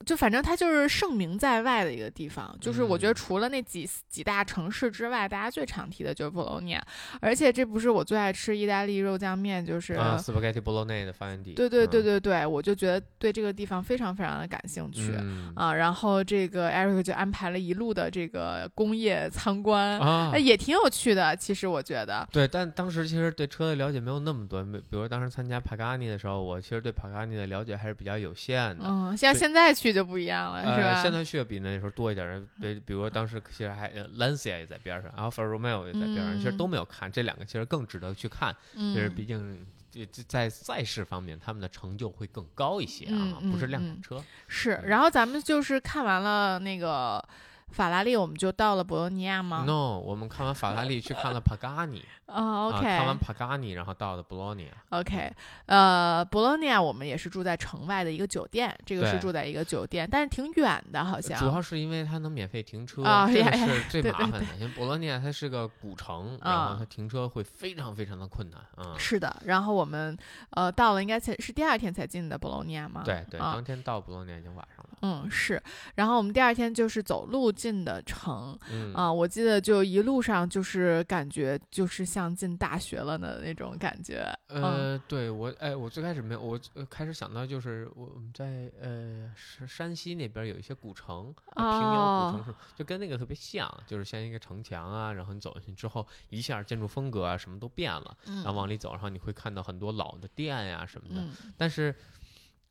[0.06, 2.56] 就反正它就是盛名在外的一个地方。
[2.62, 6.84] 就是我觉得嗯除了那几几大城市之外，大家最常提的就是博洛尼亚。
[7.20, 11.54] 而且这不是我最爱吃意大利肉酱面，就是、啊，spaghetti bolognese 的发源地。
[11.54, 15.14] 对对对嗯，对对，我就觉得对这个地方非常非常的感兴趣。
[15.20, 20.00] 嗯啊，然后这个 Eric 就安排了一路的这个工业参观，
[20.44, 21.36] 也挺有趣的。
[21.36, 28.84] 其实我觉得，对，但当时其实对车的了解没有那么多，没比如当时参加帕加尼的时候，我其实对帕加尼的了解还是比较有限的。
[28.86, 31.02] 嗯，像现在去就不一样了，是呃，吧？
[31.02, 44.22] 现在去的比那时候多一点儿，比比如说当时其实还呃 Lancia 也在边上，Alfa Romeo 也在边上，其实嗯都没有看，这两个其实更值得去看，就是嗯毕竟这这在赛事方面他们的成就会更高一些啊，嗯不是量产车。
[44.48, 47.24] 是，然后咱们就是看完了那个
[47.72, 54.72] 法拉利，我们就到了博洛尼亚吗？No，我们看完法拉利去看了帕加尼哦啊，看完，OK 帕加尼，然后到了博洛尼亚。
[54.90, 55.32] OK，
[55.66, 61.38] 呃，博洛尼亚我们也是住在城外的一个酒店，这个是住在一个酒店，但是挺远的，好像。
[61.38, 64.46] 主要是因为它能免费停车，啊这个是最麻烦的。
[64.58, 68.96] 因为博洛尼亚它是个古城，然后啊它停车会非常非常的困难啊。
[68.98, 70.18] 是的，然后我们
[70.52, 73.02] 呃到了，应该才是第二天才进的博洛尼亚吗？
[73.04, 74.75] 对对，啊当天到博洛尼亚已经晚上了。
[75.06, 75.62] 嗯，是。
[75.96, 84.26] 然后我们第二天就是走路进的城嗯啊、我记得就一路上就是感觉就是像进大学了的那种感觉。
[84.48, 101.94] 嗯呃，对我，哎，我最开始没有，我呃开始想到就是我我们在呃山山西那边有一些古城，呃平遥古城是就跟那个特别像，就是像一个城墙啊，然后你走进去之后，一下建筑风格啊什么都变了，嗯然后往里走，然后你会看到很多老的店呀、什么的，嗯但是。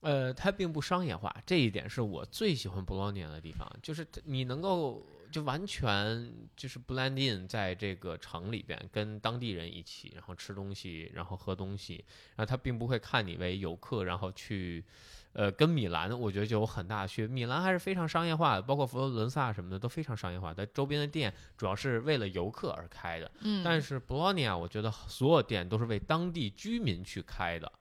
[0.05, 12.05] 呃，它并不商业化，这一点是我最喜欢博洛尼亚的地方，就是你能够就完全就是 blend in 在这个城里边，跟当地人一起，然后吃东西，然后喝东西，
[12.37, 14.85] 然后他并不会看你为游客，然后去，
[15.33, 17.35] 呃，跟米兰我觉得就有很大的区别。
[17.35, 23.31] 米兰还是非常商业化的，包括佛罗伦萨什么的都非常商业化，它周边的店主要是为了游客而开的。
[23.41, 27.73] 嗯，但是博洛尼亚，我觉得所有店都是为当地居民去开的。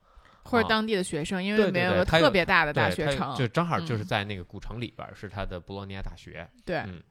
[0.43, 6.47] 啊或者当地的学生，因为没有特别大的大学城，就正好就是嗯在那个古城里边，是它的博洛尼亚大学。
[6.65, 6.77] 对。
[6.79, 7.01] 嗯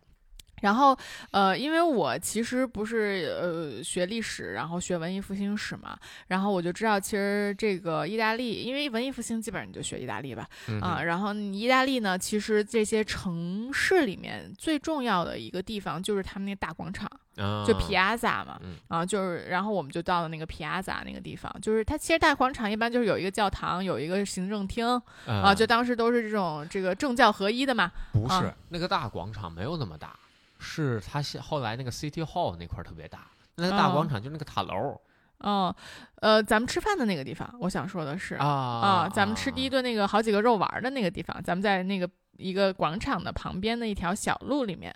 [0.62, 0.96] 然后，
[1.30, 5.96] 呃，因为我其实不是呃学历史，然后学文艺复兴史嘛，
[6.28, 24.86] 然后我就知道，其实这个意大利，因为文艺复兴基本上你就学意大利吧，嗯啊，然后意大利呢，其实这些城市里面最重要的一个地方就是他们那大广场，啊，就皮亚萨嘛，嗯啊，就是，然后我们就到了那个皮亚萨那个地方，就是它其实大广场一般就是有一个教堂，有一个行政厅
[25.26, 30.16] 啊，啊就当时都是这种这个政教合一的嘛，不是、啊那个大广场没有那么大，
[30.62, 33.26] 是它现后来那个 City Hall 那块儿特别大。
[33.56, 34.98] 那个大哦广场就是那个塔楼，
[35.40, 35.76] 哦，
[36.22, 44.94] 呃，咱们吃饭的那个地方，我想说的是啊啊，咱们吃第一顿顿那个好几个肉丸儿的那个地方，咱们在那个一个广场的旁边的一条小路里面，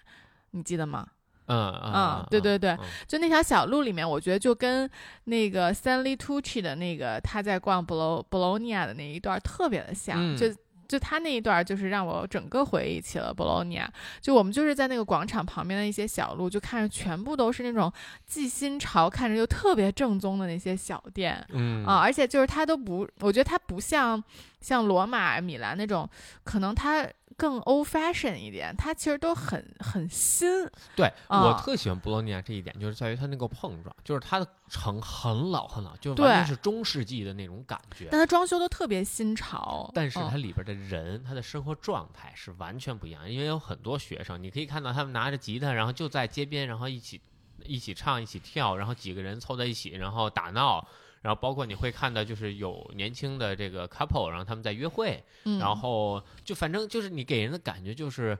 [0.52, 1.06] 你记得吗？
[1.48, 4.90] 嗯啊对对对嗯就那条小路里面，我觉得就跟
[5.24, 10.46] 那个 Stanley Tucci 的那个他在逛博罗博洛尼亚的那一段特别的像，嗯就。
[10.88, 13.90] 就他那一段儿，就是让我整个回忆起了博洛尼亚。
[14.20, 17.92] 就我们就是在那个广场旁边的一些小路，就看着全部都是那种
[18.26, 21.44] 既新潮，看着又特别正宗的那些小店。
[21.50, 24.22] 嗯啊，而且就是它都不，我觉得它不像
[24.60, 26.08] 像罗马、米兰那种，
[26.44, 30.48] 可能它更 old fashion 一点，它其实都很很新。
[30.94, 38.08] 对啊我特喜欢博洛尼亚这一点，就是在于它那个碰撞，就是它的城很老很老，就是完全是中世纪的那种感觉。
[38.10, 47.20] 但它装修都特别新潮，但是嗯它里边的人，他的生活状态是完全不一样，因为有很多学生，你可以看到他们拿着吉他，然后就在街边，然后一起
[47.64, 50.86] 一起唱、一起跳，然后几个人凑在一起，然后打闹，
[51.22, 58.38] 然后包括你会看到就是有年轻的这个 couple，然后他们在约会，嗯，然后就反正就是你给人的感觉就是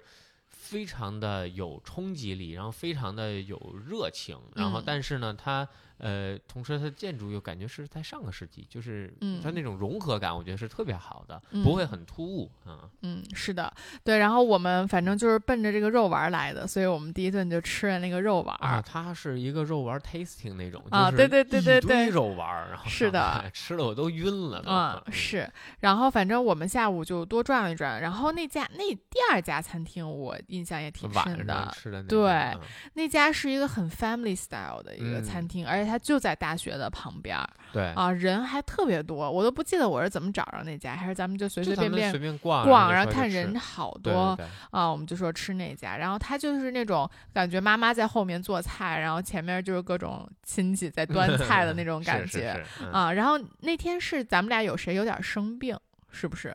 [0.48, 3.58] 非常的有冲击力，然后非常的有
[3.88, 4.84] 热情，然后嗯。
[4.86, 12.88] 但是呢，它呃，同时它的建筑又感觉是在上个世纪，就是嗯它那种融合感，我觉得是特别好的，嗯不会很突兀啊。
[13.02, 13.72] 嗯，是的，
[14.04, 14.18] 对。
[14.18, 18.56] 然后我们反正就是奔着这个肉丸来的，所以我们第一顿就吃了那个肉丸。
[18.60, 24.70] 啊，它是一个肉丸 tasting 那种啊就是对对对对一堆对肉丸，然后是的 吃的我都晕了都。
[24.70, 32.60] 嗯，是，然后反正我们下午就多转了一转，然后那家那第二家餐厅我印象也挺晚深的，吃的那对嗯
[32.94, 44.36] 那家是一个很 family style 的一个餐嗯厅，而且它就在大学的旁边儿对，啊，人还特别多，我都不记得我是怎么找着那家，还是咱们就随随便便随便逛逛，然然后看人好多
[44.70, 53.12] 啊，我们就说吃那家，然后他就是那种感觉妈妈在后面做菜，然后前面就是各种亲戚在端 菜的那种感觉啊。
[53.12, 55.78] 然后那天是咱们俩有谁有点生病，
[56.10, 56.54] 是不是？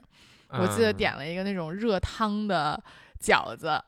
[0.50, 2.82] 我记得嗯点了一个那种热汤的
[3.22, 3.82] 饺子，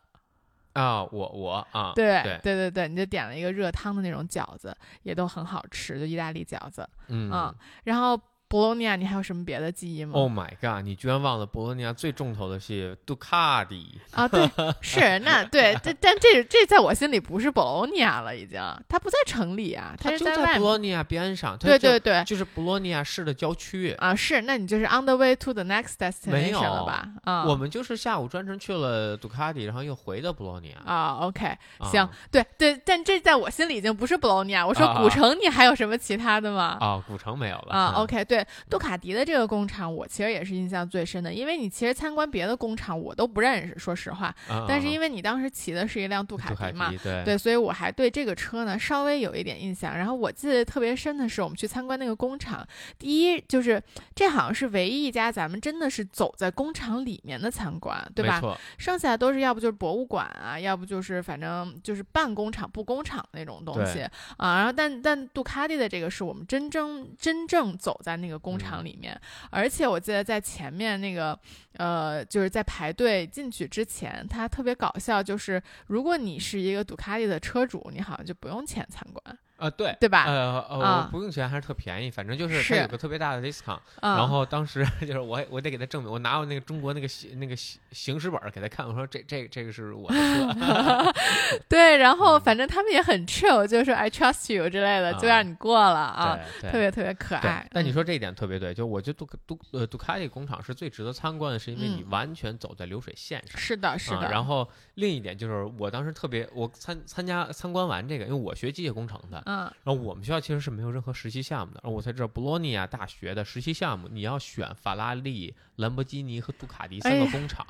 [0.74, 2.40] 啊，我我啊，对对。
[2.44, 6.88] 对对对，你就点了一个热汤的那种饺子，也都很好吃，就意大利饺子。
[7.08, 7.32] 嗯。
[7.32, 7.54] 啊。
[7.84, 8.20] 然后
[8.54, 10.84] 博洛尼亚，你还有什么别的记忆吗？Oh my god！
[10.84, 14.48] 你居然忘了博洛尼亚最重头的是杜卡迪，啊，对，
[14.80, 20.60] 是那对，但但这这在我心里不是博洛尼亚了，已经，它不在城里啊，它就是在。
[20.60, 23.92] 博洛尼亚边上，它对对对，就是博洛尼亚市的郊区。
[23.94, 27.10] 啊，是，那你就是 on the way to the next destination 了吧？
[27.24, 30.78] 啊，我们就是下午专程去了杜卡迪，然后又回的博洛尼亚。
[30.86, 31.48] 啊，OK，
[31.80, 34.64] 啊行，对对，但这在我心里已经不是博洛尼亚。
[34.64, 36.78] 我说古城，你还有什么其他的吗？
[36.80, 44.34] 啊，古城没有了啊嗯，OK，对，杜卡迪的这个工厂，我其实也是印象最深的，因为你其实参观别的工厂我都不认识，说实话。
[44.50, 49.98] 啊但是因为为你当时骑的是一辆杜卡迪嘛，迪对对，所以我还对这个车呢稍微有一点印象。
[49.98, 52.66] 然后我记得特别深的是，我们去参观那个工厂，
[52.98, 53.84] 第一就是
[54.16, 58.42] 这好像是唯一一家咱们真的是走在工厂里面的参观，对吧？
[58.78, 64.00] 剩下的都是要不就是博物馆啊，要不就是反正就是半工厂不工厂那种东西
[64.38, 64.56] 啊。
[64.56, 68.86] 然后但但杜卡迪的这个是我们真正真正走在那个工厂嗯。
[68.86, 69.20] 里面，
[69.50, 71.38] 而且我记得在前面那个
[71.78, 79.96] 呃就是在排队进去之前，它特别搞笑，就是如果你是一个杜卡迪的车主，你好像就不用钱参观，啊对。
[80.00, 80.26] 对吧？
[80.26, 91.14] 呃呃，不用钱还是特便宜，反正就是它有个特别大的 discount，嗯、然后当时 就是我我得给他证明，我拿我那个中国那个行那个行行驶本儿给他看，我说这这这个是我的车，
[91.70, 103.60] 对，然后嗯反正他们也很 chill，就是说 I trust you 之类的，就啊让你过了啊，特别特别可爱。，嗯但你说这一点特别对，就我觉得杜杜呃杜卡迪工厂是最值得参观的，是因为你嗯完全走在流水线上。
[103.60, 104.18] 是的，是的。
[104.28, 117.66] 啊，然后另一点就是，我当时特别，我参参加参观完这个，因为我学机械工程的，嗯，然后我们学校其实是没有任何实习项目的，然后我才知道博洛尼亚大学的实习项目，你要选法拉利、兰博基尼和杜卡迪三个工厂，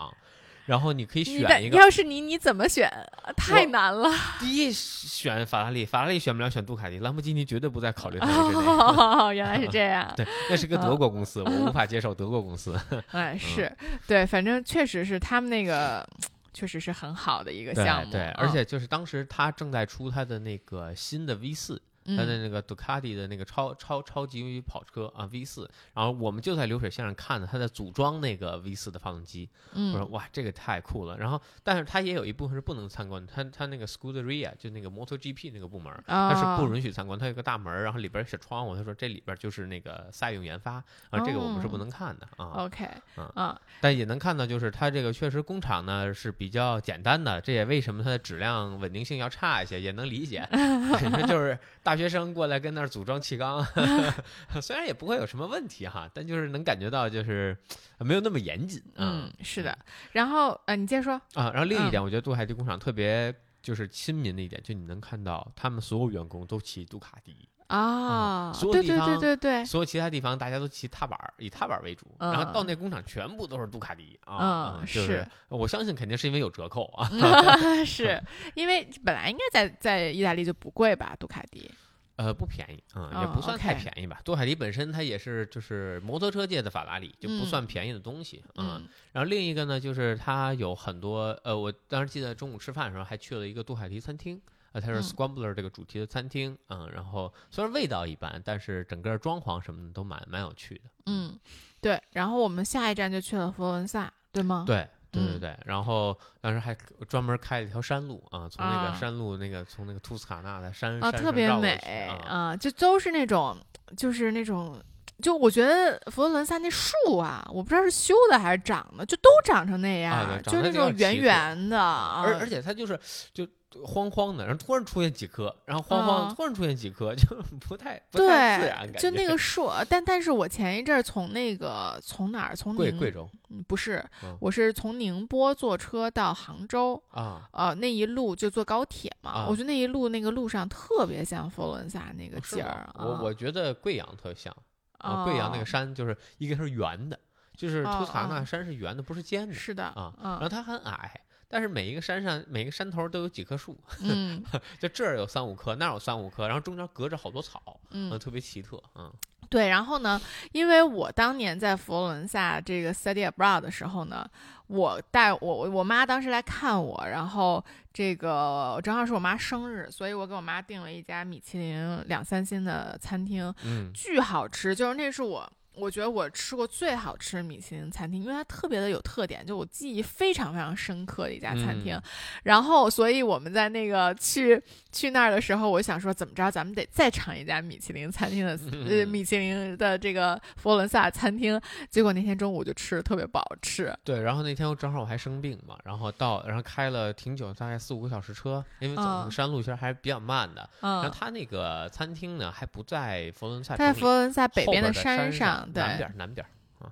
[0.66, 2.90] 然后你可以选一个，要是你，你怎么选？
[3.36, 4.10] 太难了。
[4.40, 8.66] 第一选法拉利，法拉利选不了选杜卡迪，兰博基尼绝对不在考虑范围之内。
[8.66, 10.14] 哦， 原来是这样。
[10.16, 12.80] 对，那是个德国公司，我无法接受德国公司。
[13.12, 13.72] 哎，是
[14.08, 16.08] 对，反正确实是他们那个，
[16.54, 18.12] 确实是很好的一个项目。
[18.12, 31.18] 对，嗯而且就是当时他正在出他的那个新的 V 四，他的嗯那个杜卡迪的那个超超超级跑车啊 V 四，然后我们就在流水线上看的他在组装那个 V 四的发动机，我说嗯哇这个太酷了。
[31.18, 35.94] 然后但是他也有一部分是不能参观的，他他那个 Scuderia 就那个 MotoGP 那个部门。
[36.06, 38.76] 它是不哦允许参观，它有个大门儿，然后里边儿是窗户。
[38.76, 40.74] 他说这里边儿就是那个赛用研发，
[41.10, 42.66] 啊，这个我们是不哦能看的啊。
[42.66, 42.88] OK
[43.18, 50.48] 嗯啊，但也能看到，就是它这个确实工厂呢是比较简单的，这也为什么它的质量稳定性要差一些，也能理解。
[51.28, 53.64] 就是大大学生过来跟那儿组装气缸，
[54.60, 57.56] 虽然也不会有什么问题哈，但就是能感觉到就是
[58.00, 58.98] 没有那么严谨啊。
[58.98, 59.78] 嗯，是的。
[60.14, 61.14] 然后呃，你接着说。
[61.36, 63.32] 啊，然后另一点，我觉得杜海迪工厂特别
[63.62, 67.48] 就是亲民的一点，就你能看到他们所有员工都骑杜卡迪。
[67.68, 77.10] 啊，所有对对对地方对对，所有其他地方大家都骑踏板儿，以踏板儿为主，然后到那工厂全部都是杜卡迪啊，嗯就是我相信肯定是因为有折扣啊，
[77.86, 78.22] 是
[78.54, 81.72] 因为本来应该在在意大利就不贵吧，杜卡迪。
[82.16, 84.22] 呃，不便宜啊，也嗯不算太便宜吧。
[84.24, 88.78] 杜海迪本身它也是就是摩托车界的法拉利，就不嗯算便宜的东西啊。
[88.78, 94.42] 嗯然后另一个呢，就是它有很多呃，我当时记得中午吃饭的时候还去了一个杜海迪餐厅。
[94.74, 100.90] 呃，它是嗯 Scrambler 这个主题的餐厅，嗯，然后虽然味道一般，但是整个装潢什么的都蛮蛮有趣的。
[101.06, 101.40] 嗯，
[101.80, 102.02] 对。
[102.14, 104.64] 然后我们下一站就去了佛罗伦萨，对吗？
[104.66, 105.40] 对对对嗯。
[105.40, 106.76] 对，然后当时还
[107.08, 108.92] 专门开了一条山路啊，从那啊。
[108.92, 111.76] 个山路那个从那个图斯卡纳的山啊，山特别美
[112.10, 113.56] 啊，啊，就都是那种，
[113.96, 114.78] 就是那种。
[115.22, 123.00] 就我觉得佛罗伦萨那树啊，我不知道是修的还是长的，就都长成那样，啊就是那种圆圆的，啊而而且它就是
[123.32, 123.48] 就
[123.84, 127.36] 荒荒的，然后突然出现几棵，然后荒荒啊突然出现几棵， 就
[127.68, 133.30] 不太不太自然，感觉，就那个树，但但是我前一阵儿从那个从哪儿从宁贵贵州。
[133.50, 139.46] 嗯不是嗯，我是从宁波坐车到杭州，啊，呃，那一路就坐高铁嘛，啊。
[139.48, 142.64] 我觉得那一路那个路上特别像佛罗伦萨那个是吗？
[142.64, 142.90] 劲儿。
[142.96, 143.20] 我啊。
[143.22, 144.52] 我觉得贵阳特像
[144.98, 147.20] 啊，贵阳那个哦山就是一个是圆的，
[147.56, 151.22] 就是图斯卡哦哦纳山是圆的，不是尖的是的啊，然后嗯它很矮。
[151.54, 154.44] 但是每一个山上，每个山头都有几棵树，嗯
[154.82, 159.14] 就这儿有三五棵，那儿有三五棵，然后中间隔着好多草，嗯嗯，，特别奇特，嗯
[159.52, 159.68] 对。
[159.70, 160.20] 然后呢，
[160.52, 164.28] 因为我当年在佛罗伦萨这个 study abroad 的时候呢，
[164.66, 175.54] 我带我我我妈当时来看我，然后这个正好是我妈生日，所以我给我妈订了一家米其林两三星的餐厅，嗯巨好吃，就是那是我。
[175.76, 181.96] 我觉得我吃过最好吃的米其林餐厅，因为它特别的有特点，就我记忆非常非常深刻的一家餐厅。
[181.96, 182.04] 嗯
[182.44, 184.62] 然后，所以我们在那个去
[184.92, 188.52] 去那儿的时候，我想说怎么着，咱们得再尝一家米其林餐厅的、
[188.86, 191.60] 呃嗯米其林的这个佛罗伦萨餐厅。
[191.90, 193.94] 结果那天中午就吃的特别不好吃。
[194.04, 200.70] 对，然后那天我正好我还生病嘛，然后到然后开了挺久，大概四五个小时车，因为走山路其实还是比较慢的。
[200.82, 206.92] 然后嗯，他那个餐厅呢还不在佛罗伦萨在，佛罗伦萨北边的山上，对南边儿南边儿啊，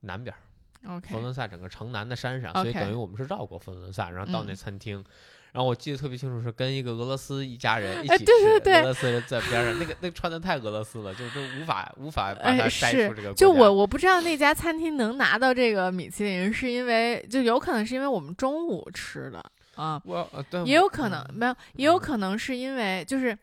[0.00, 5.04] 南边儿佛罗伦萨整个城南的山上，所以等于我们是绕过佛罗伦萨，然后到那嗯餐厅。
[5.52, 13.34] 然后我记得特别清楚，是跟一个俄罗斯一家人一哎起吃，对对对俄罗斯人在边上，那个那个穿的太俄罗斯了，就都无法无法把它哎，摘出这个。
[13.34, 19.44] 就我我不知道那家餐厅能拿到这个米其林，是因为就有可能是因为我们中午吃的
[19.74, 20.26] 啊，我
[20.64, 23.36] 也有可能嗯没有，也有可能是因为就是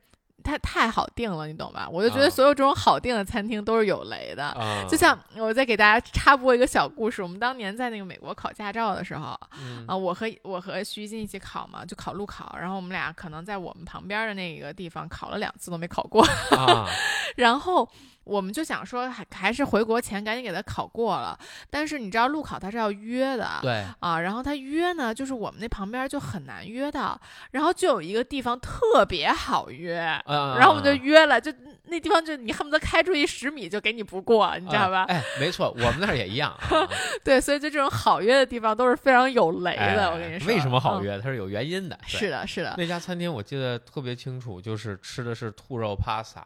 [0.44, 1.88] 它太好定了，你懂吧？
[1.92, 4.46] 我就觉得啊所有这种好定的餐厅都是有雷的。
[4.46, 16.24] 啊， 就像我再给大家插播一个小故事，我们当年在那个美国考驾照的时候嗯啊，我和我和徐一金一起考嘛，就考路考，然后我们俩可能在我们旁边的那个地方考了两次都没考过，
[16.58, 16.88] 啊，
[17.38, 17.90] 然后
[18.30, 21.38] 我们就想说还还是回国前赶紧给他考过了，
[21.69, 27.19] 但是你知道路考他是要约的，对，啊，然后他约呢，就是我们那旁边就很难约到，
[27.51, 31.51] 然后就有一个地方特别好约，嗯，然后我们就约了，就
[31.86, 34.99] 那地方就你恨不得开出一十米就给你不过，你知道吧？
[34.99, 36.88] 啊哎，没错，我们那儿也一样啊。
[37.25, 40.45] 对，所以就这种好约的地方都是非常有雷的，我跟你说。
[40.45, 41.03] 哎为什么好嗯？
[41.03, 41.19] 约？
[41.19, 41.97] 它是有原因的。
[42.05, 46.43] 是的，是的，那家餐厅我记得特别清楚，就是吃的是兔肉 pasta，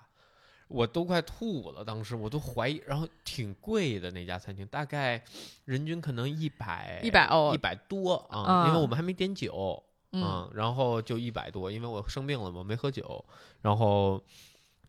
[0.74, 5.24] 我都快吐了，当时我都怀疑，然后挺贵的那家餐厅，大概
[5.66, 13.24] 人均可能一百一百欧一百多啊，因为嗯我们还没点酒，嗯，然后就一百多，因为我生病了嘛，没喝酒，
[13.62, 14.20] 然后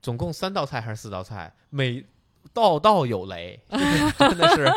[0.01, 2.03] 总共三道菜还是四道菜，每
[2.55, 4.67] 道道有雷，就 是真的是。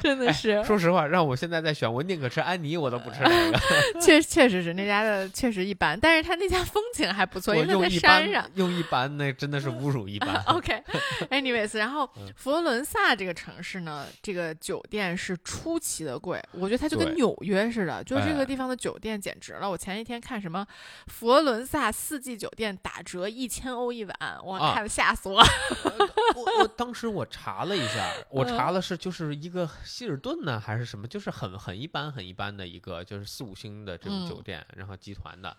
[0.02, 3.60] 真的是，说实话，让我现在再选，我宁可吃安妮，我都不吃那个。
[4.00, 8.50] 确确实是那家的确实一般，但是他那家风景还不错，因为在用一般山上。
[8.54, 10.34] 用一般，那真的是侮辱一般。
[10.46, 19.68] OK，anyways，、然后嗯佛罗伦萨这个城市呢，这个酒店是出奇的贵，我觉得它就跟纽约似的，就是这哎个地方的酒店简直了。
[19.68, 20.66] 我前一天看什么
[21.06, 25.42] 佛罗伦萨四季酒店打折一千欧一晚，我啊看的吓死我。
[26.34, 35.56] 我我当时我查了一下，我嗯查了是就是一个希尔顿呢还是什么，就是很很一般很一般的一个就是四五星的这种嗯酒店，然后集团的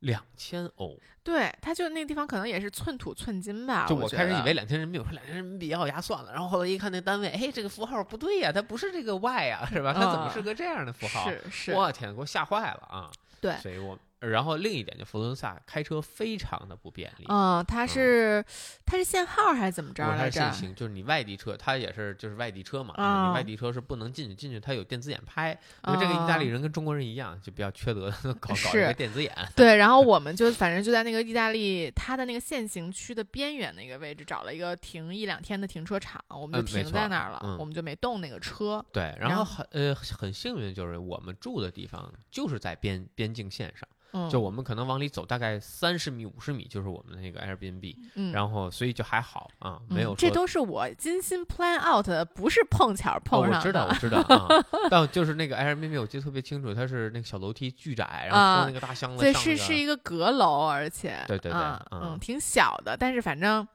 [0.00, 3.86] 两千欧，对，他就那个地方可能也是寸土寸金吧。
[3.86, 9.92] 就我开始以为两千人民币，我说两千人民币咬咬牙算了，然后后来一看那单位，哎，这个符号不对呀，它不是这个 Y 呀，是吧？
[9.92, 11.30] 它怎么啊是个这样的符号？
[11.30, 13.10] 是是，我天，给我吓坏了啊！
[13.40, 13.98] 对所以我
[14.30, 17.24] 然后另一点就佛罗伦萨开车非常的不便利。
[17.28, 18.44] 嗯，它是
[18.84, 20.24] 它是限号还是怎么着它？
[20.24, 28.10] 是限行，就是你外地车，它也是就是外地车嘛，啊你外地车是不能进去，进去它有电子眼拍，因为这个意大利啊人跟中国人一样，就比较缺德，
[28.40, 29.32] 搞搞是一个电子眼。
[29.54, 38.84] 对，然后 我们就反正就在那个意大利，它的那个限行区的边缘那个位置找了一个停一两天的停车场，我们就停在那儿了，嗯我们就没动那个车。
[38.92, 48.32] 对，然后很呃很幸运，就是我们住的地方就是在边边境线上，嗯，就我们可能往里走大概三十米、五十米就是我们的那个 Airbnb，嗯。
[48.32, 53.94] 然后所以就还好啊，没有嗯这都是我精心 plan out 的，不是碰巧哦，碰上我知道，我。
[53.94, 54.48] 知道啊，
[54.88, 61.60] 但就是那个 Airbnb 我记得特别清楚，它是那个小楼梯巨窄，然后啊拖那个大箱子对，上那个是是一个阁楼，而且对对对
[61.90, 63.66] 嗯，挺小的，但是反正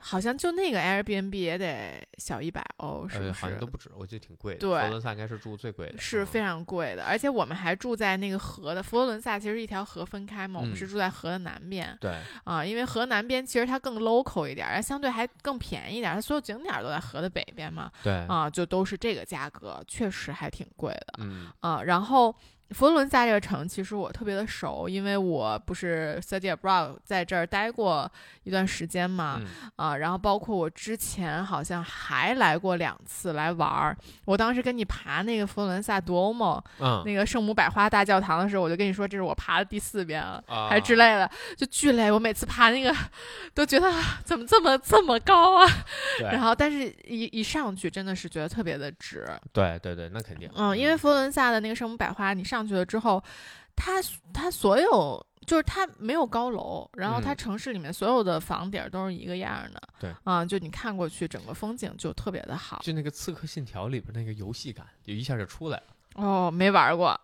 [0.00, 3.40] 好像就那个 Airbnb 也得小一百欧，是呃不是？
[3.40, 4.60] 好像都不止，我记得挺贵的。
[4.60, 21.82] 对佛罗伦萨应该是住最贵的，嗯是非常贵的，而且我们还住在那个河的佛罗伦萨，其实一条河分开嘛，我们嗯是住在河的南边对啊，因为河南边其实它更 local 一点儿，相对还更便宜一点儿，它所有景点儿都在河的北边嘛，对，啊，就都是这个价格，确实还挺贵的嗯啊。
[21.82, 22.34] 然后
[22.70, 28.10] 佛罗伦萨这个城，其实我特别的熟，因为我不是 study abroad 在这儿待过
[28.44, 33.96] 一段时间嘛，嗯啊，然后包括我之前好像还来过两次来玩儿。
[34.24, 40.42] 我当时跟你爬那个佛罗伦萨 Duomo 嗯，那个圣母百花大教堂的时候，我就跟你说这是我爬的第四遍了。
[40.46, 42.10] 啊还之类的，就巨累。
[42.10, 42.94] 我每次爬那个
[43.52, 45.68] 都觉得啊怎么这么这么高啊？
[46.20, 49.26] 然后，但是一一上去真的是觉得特别的值。
[49.52, 53.22] 对对对，那肯定，嗯，因为佛罗伦萨的那个圣母百花，你上去了之后，
[53.74, 53.94] 它
[54.32, 59.82] 它所有就是它没有高楼，然后它嗯城市里面所有的房顶都是一个样的。
[59.98, 62.80] 对，啊、就你看过去，整个风景就特别的好。
[62.82, 65.84] 就那个《刺客信条》里边那个游戏感，就一下就出来了。
[66.14, 67.18] 哦，没玩过。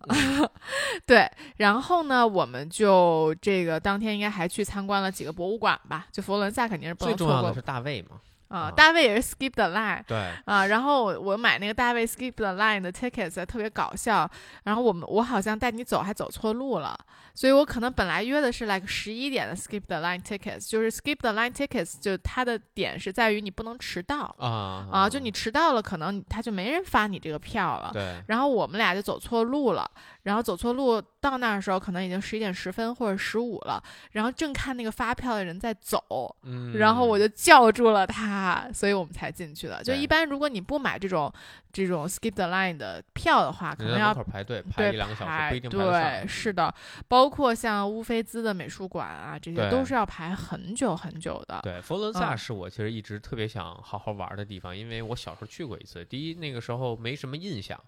[1.04, 8.29] 对，然后呢，我们就这个当天应该还去参观了几个博物馆吧，就佛罗伦萨肯定是不最能错过重要的是大卫嘛，啊。
[8.50, 14.28] 啊大卫也是 skip the line 对，啊，然后我买那个大卫 skip the line 的 tickets 特别搞笑，
[14.64, 16.98] 然后我们我好像带你走还走错路了，
[17.32, 27.90] 所以我可能本来约的是 like 十一点的 skip the line tickets，就是 skip the line tickets 就它的点是在于你不能迟到啊啊，就你迟到了，可能他就没人发你这个票了。
[27.92, 29.88] 对，然后我们俩就走错路了，
[30.24, 39.82] 然后走错路到那儿的时候，可能已经十一点十分或者十五了，然后正看那个发票的人在走，嗯，然后我就叫住了他，所以我们才进去的。
[39.82, 41.32] 就一般如果你不买这种
[41.72, 45.92] 这种 skip the line 的票的话，可能要排队排一两个小时，不一定排上。
[45.92, 46.74] 对，是的，
[47.06, 51.60] 包括像乌菲兹的美术馆啊，这些都是要排很久很久的。
[51.62, 56.04] 对，佛罗伦萨嗯是我其实一直特别想好好玩的地方，因为我小时候去过一次。
[56.04, 57.78] 第一，那个时候没什么印象，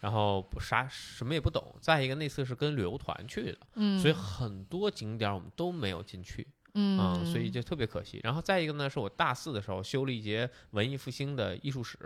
[0.00, 8.20] 然后啥什么也不懂；再一个，那次是跟旅游团去的，嗯，所以很多景点我们都没有进去，嗯，所以就特别可惜。
[8.22, 11.98] 然后再一个呢，是我大四的时候修了一节文艺复兴的艺术史，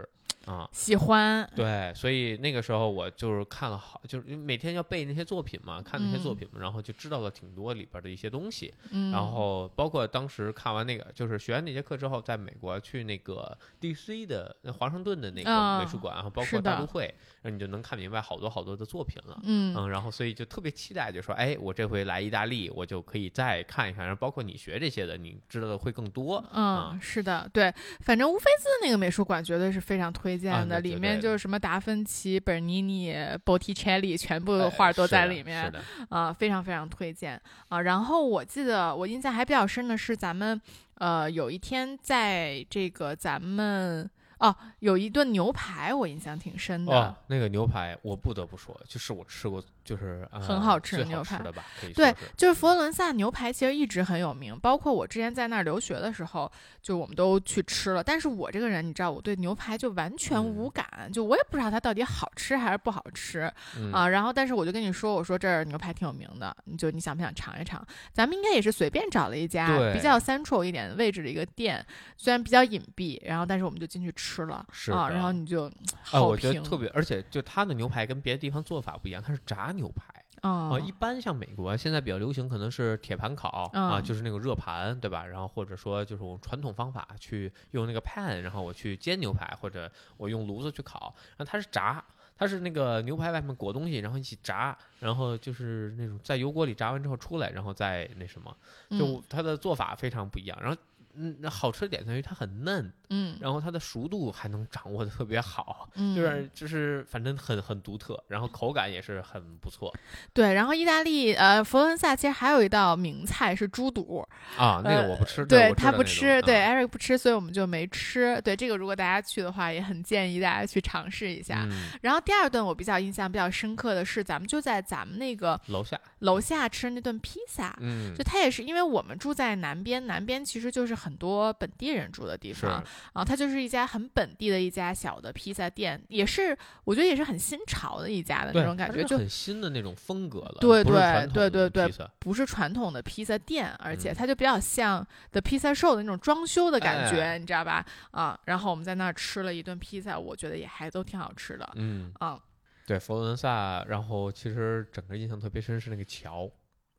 [0.46, 8.72] 啊，喜欢，对，所以那个时候我就是看了好，就是每天要背那些作品嘛，看那些作嗯品嘛，然后就知道了挺多里边的一些东西。
[8.90, 14.26] 嗯，然后包括当时看完那个，就是学完那节课之后，在美国去那个 D.C.
[14.26, 17.04] 的华盛顿的那个啊美术馆，然后包括大都会，
[17.42, 19.38] 然后你就能看明白好多好多的作品了。
[19.44, 26.36] 嗯嗯，然后所以就特别期待，就说，哎，我这回来意大利，我就可以再看一看，然后包括你学这些的，你知道的会更多。
[26.52, 33.14] 啊嗯，是的，对，反正乌菲兹那个美术馆绝对是非常推荐的，啊里面就是什么达芬奇、本尼尼、
[33.44, 35.72] Botticelli 全部哎画都在里面
[36.08, 37.80] 啊、非常非常推荐啊。
[37.80, 40.60] 然后我记得我印象还比较深的是咱们
[40.96, 44.08] 呃有一天在这个咱们
[44.38, 46.92] 哦有一顿牛排，我印象挺深的。
[46.92, 51.64] 哦，那个牛排我不得不说，就是我吃过，就是、呃、很好吃的牛排的吧，
[51.94, 52.14] 对。
[52.36, 56.50] 就是佛罗伦萨牛排其实一直很有名，包括我之前在那儿留学的时候，
[56.82, 58.02] 就我们都去吃了。
[58.02, 64.08] 但是我这个人，你知道，我对牛排就完全嗯无感，就我也不知道它到底好吃还是不好吃、嗯、啊。
[64.08, 67.86] 然后，但是我就跟你说，我说这儿牛排挺有名的，你就你想不想尝一尝？
[68.12, 71.84] 咱们应该也是随便找了一家比较 central 一点位置的一个店，
[72.16, 75.08] 虽然比较隐蔽，然后但是我们就进去吃了啊。
[75.10, 75.72] 然后你就啊，
[76.02, 80.24] 好我觉得评特别，而且就它的牛排跟别的地方做法不一样，它是炸牛排。
[80.40, 85.24] 啊啊，一般像美国现在比较流行，可能是铁盘烤、啊，嗯就是那个热盘，对吧？
[85.24, 91.14] 然后或者说就是我传统方法去用那个 pan，然后我去煎牛排，或者我用炉子去烤。
[91.38, 92.04] 然后它是炸，
[92.36, 98.54] 它是那个牛排外面裹东西，然后一起炸，然后就是那种在油锅里炸完之后出来，然后再那什么，
[98.90, 100.58] 嗯就它的做法非常不一样。
[100.60, 100.76] 然后
[101.16, 109.92] 嗯，那好吃的点在于它很嫩，嗯然后它的熟度还能掌握的特别好，嗯，就是就是反正很很独特，然后口感也是很不错
[110.32, 110.54] 对。
[110.54, 114.80] 然后意大利呃佛罗伦萨其实还有一道名菜是猪肚，啊。
[114.84, 118.40] 那个呃我不吃，对他不吃，种对啊 Eric 不吃，所以我们就没吃。
[118.42, 121.66] 对这个如果大家去的话，也很建议大家去尝试一下。
[121.70, 127.76] 嗯，然后第二顿我比较印象比较深刻的是，咱们就在咱们那个楼下，楼下吃那顿披萨。
[127.80, 133.24] 嗯就，它也是，因为我们住在南边，南边其实就是很多本地人住的地方啊。
[133.24, 147.84] 它就是一家很本地的一家小的披萨店，也是我觉得也是很新潮的一家的那种感觉，就很新的那种风格了，对对对对对不是传统的披萨店，而且嗯它就比较像 The Pizza Show 的那种装修的感觉，哎你知道吧？
[148.10, 151.68] 啊，然后我们在那儿吃了一顿披萨，我觉得也还都挺好吃的。
[151.76, 152.38] 嗯，啊
[152.86, 156.50] 对，佛罗伦萨，然后其实整个印象特别深是那个桥，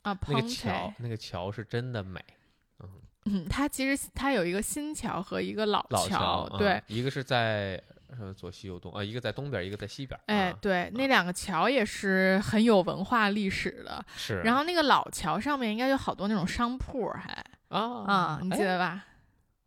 [0.01, 2.19] 啊，那个桥，那个桥是真的美，
[3.25, 6.81] 嗯， 它其实它有一个新桥和一个老老桥，啊对。
[6.87, 7.81] 一个是在
[8.17, 14.03] 呃左西右东啊，一个在东边，一个在西边，哎，啊对，那两个桥也是很有文化历史的。
[14.15, 19.05] 是，然后那个老桥上面应该有好多那种商铺，还啊啊，你记哎得吧？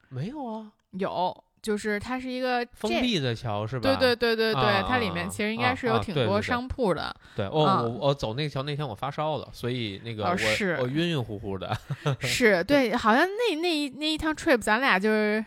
[0.09, 0.73] 没有啊？
[0.93, 3.83] 有，就是它是一个封闭的桥是吧？
[3.83, 7.15] 对对对对对，啊它里面其实应啊该是有啊挺多商铺的。
[7.37, 11.77] 对，哦，啊我我走那个桥那天我发烧了，所以那个我哦是我晕晕乎乎的，
[12.21, 15.45] 是对，好像那那一那一趟 trip，咱俩就是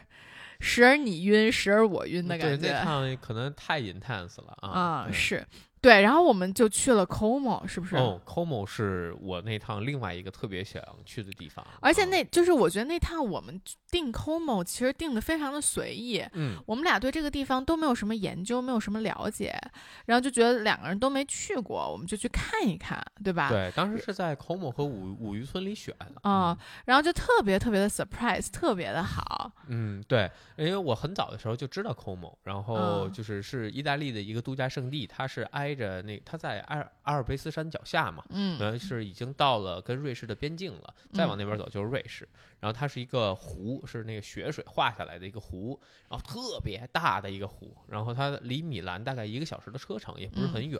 [0.59, 2.57] 时而你晕，时而我晕的，感觉。
[2.57, 5.45] 对那趟可能太 intense 了啊啊，是
[5.81, 7.95] 对，然后我们就去了 Como，是不是？
[7.95, 13.59] 哦，Como 是我那趟另外一个特别想去的地方，而且啊那就是我觉得那趟我们
[13.89, 19.59] 定 Como 其实定的非常的随意，嗯我们俩对这个地方都没有什么研究，没有什么了解，
[20.05, 23.49] 然后就觉得两个人都没去过，我们就去看一看，对吧？
[23.49, 26.55] 对，当时是在 Como 和五五渔村里选啊、
[26.85, 29.51] 然后就特别特别的 surprise，特别的好。
[29.67, 35.41] 嗯，对，因为我很早的时候就知道 Como，然后嗯就是是意大利的一个度假胜地，它是
[35.71, 42.27] 挨着那它在阿尔阿尔卑斯山脚下嘛，嗯呃是已经到了跟瑞士的边境了，再往嗯那边走就是瑞士。
[42.59, 50.79] 然后它是一个湖，是那个雪水化下来的一个湖，然后特别大的一个湖，然后它离米兰大概一个小时的车程，也不是很远。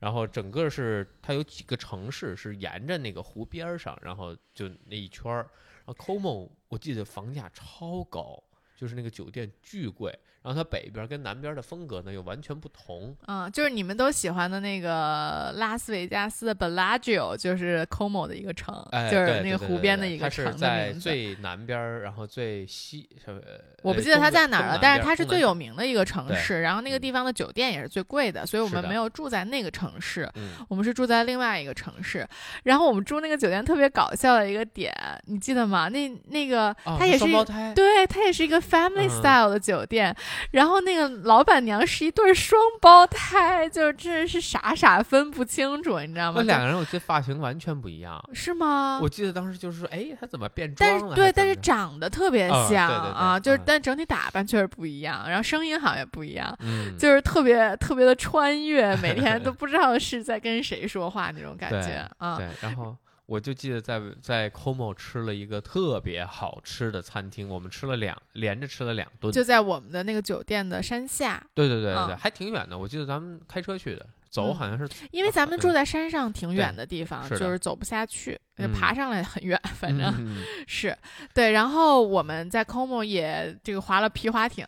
[0.00, 5.48] 然后整个是它有几个城市是沿着那个湖边儿上，然后就那一圈儿。
[5.86, 8.42] 然后 Como 我记得房价超高，
[8.76, 10.16] 就是那个酒店巨贵。
[10.42, 13.16] 然后它北边儿跟南边儿的风格呢又完全不同。
[13.26, 20.92] 嗯，就是你们都喜欢的那个拉斯维加斯的 Bellagio，就是 Como 的一个城，哎，就是那个湖边的一个城的是在。
[20.92, 23.40] 最南边儿，然后最西，呃
[23.80, 32.28] 我不记得它在哪儿了，但是它是最有名的一个城市，然后那个嗯地方的酒店也是最贵的，所以我们没有住在那个城市，嗯，我们是住在另外一个城市。
[32.64, 34.92] 然后我们住那个酒店特别搞笑的一个点，
[35.24, 35.88] 你记得吗？
[35.88, 40.14] 那那个哦它也是一双胞胎，对，它也是一个 family 嗯 style 的酒店，
[40.52, 46.40] 然后那个老板娘是一对双胞胎，就是真是傻傻分不清楚，你知道吗？
[46.40, 48.22] 那两个人我记得发型完全不一样。
[48.32, 48.98] 是吗？
[49.02, 51.32] 我记得当时就是说，哎，他怎么变但是对？
[51.32, 62.36] 但是长得特别像、啊就是嗯但整体打扮确实不一样，然后声音好像也不一样，嗯，就是特别特别的穿越，每天都不知道是在跟谁说话那种感觉啊。
[62.36, 62.96] 对，然后
[63.26, 69.32] 我就记得在在 Como 吃了一个特别好吃的餐厅，我们吃了两连着吃了两顿。
[69.32, 72.76] 就在我们的那个酒店的山下，对对对对对，嗯还挺远的。
[72.76, 80.96] 我记得咱们开车去的，走嗯好像是因为咱们住嗯在山上挺远的地方，是的就是走不下去，嗯爬上来很远，反正、嗯嗯 是
[81.32, 81.52] 对。
[81.52, 84.66] 然后我们在 Como 也这个划了皮划艇，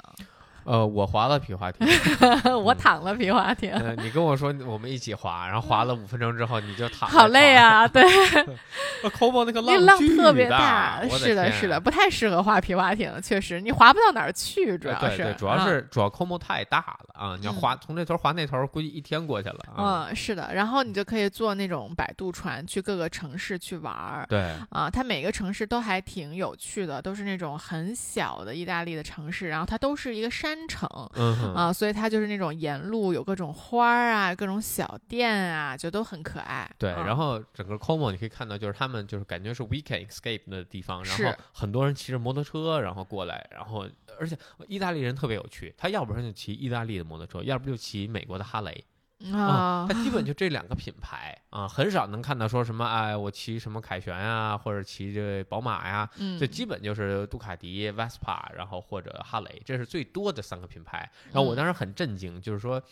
[0.66, 1.86] 呃，我滑了皮划艇，
[2.62, 3.72] 我躺了皮划艇。
[3.72, 7.54] 呃，你跟我说我们一起滑，然后滑了五分钟之后你就躺，好累！
[7.54, 7.86] 啊！
[7.86, 8.02] 对，
[9.16, 17.36] Como 那个那浪特别大，是的，是的，不太适合划皮划艇，确实，你划不到哪儿去，主要是，呃对对，主要啊是主要 Como 太大了啊！
[17.38, 20.08] 你要嗯滑从这头滑那头，估计一天过去了啊。
[20.10, 24.26] 嗯，是的，然后你就可以坐那种摆渡船去各个城市去玩儿。
[24.28, 36.70] 对，啊，它每个城市都还挺有趣的，都是那种很小的意大利的城市，然后它都是一个山城嗯哼，啊，所以它就是那种沿路有各种花儿啊，各种小店啊，就都很可爱。
[36.78, 43.88] 对，啊然后整个 Como 你可以看到，就是他们就是感觉是 weekend escape 的地方，然后很多人骑着摩托车然后过来，然后
[44.18, 44.36] 而且
[44.68, 48.84] 意大利人特别有趣，他要不然就骑意大利的摩托车，要不就骑美国的哈雷
[49.32, 61.10] 啊，它基本就这两个品牌啊，很少能看到说什么哎我骑什么凯旋啊，或者骑这宝马呀，嗯，这基本就是杜卡迪、Vespa，然后或者哈雷，这是最多的三个品牌。
[61.32, 62.82] 然后我嗯当时很震惊，就是说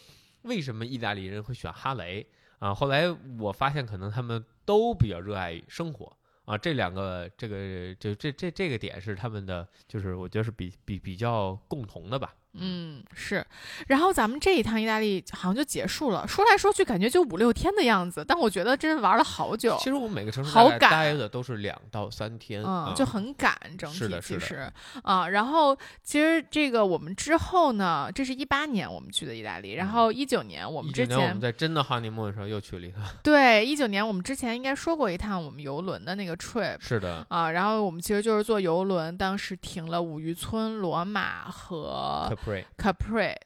[0.43, 2.27] 为什么意大利人会选哈雷
[2.59, 2.75] 啊？
[2.75, 3.05] 后来
[3.39, 6.17] 我发现可能他们都比较热爱生活
[6.47, 12.35] 啊，这两个这个就这这这个点是他们的，就是我觉得是比比比较共同的吧。
[12.55, 13.45] 嗯，是，
[13.89, 19.77] 然后咱们这一趟意大利好像就结束了，说来说去感觉就五六天的样子，但我觉得真玩了好久。
[19.79, 24.73] 其实我们每个城市好赶待的都是两到三天，嗯，啊就很赶，整体是的是的其实。
[25.03, 42.29] 啊，然后其实这个我们之后呢，这是一八年我们去的意大利，然后一九年我我们之前嗯我们在真的 honeymoon 的时候又去了一趟，对一九年我们之前应该说过一趟我们游轮的那个 trip，是的啊，然后我们其实就是坐游轮，当时停了五渔村、罗马和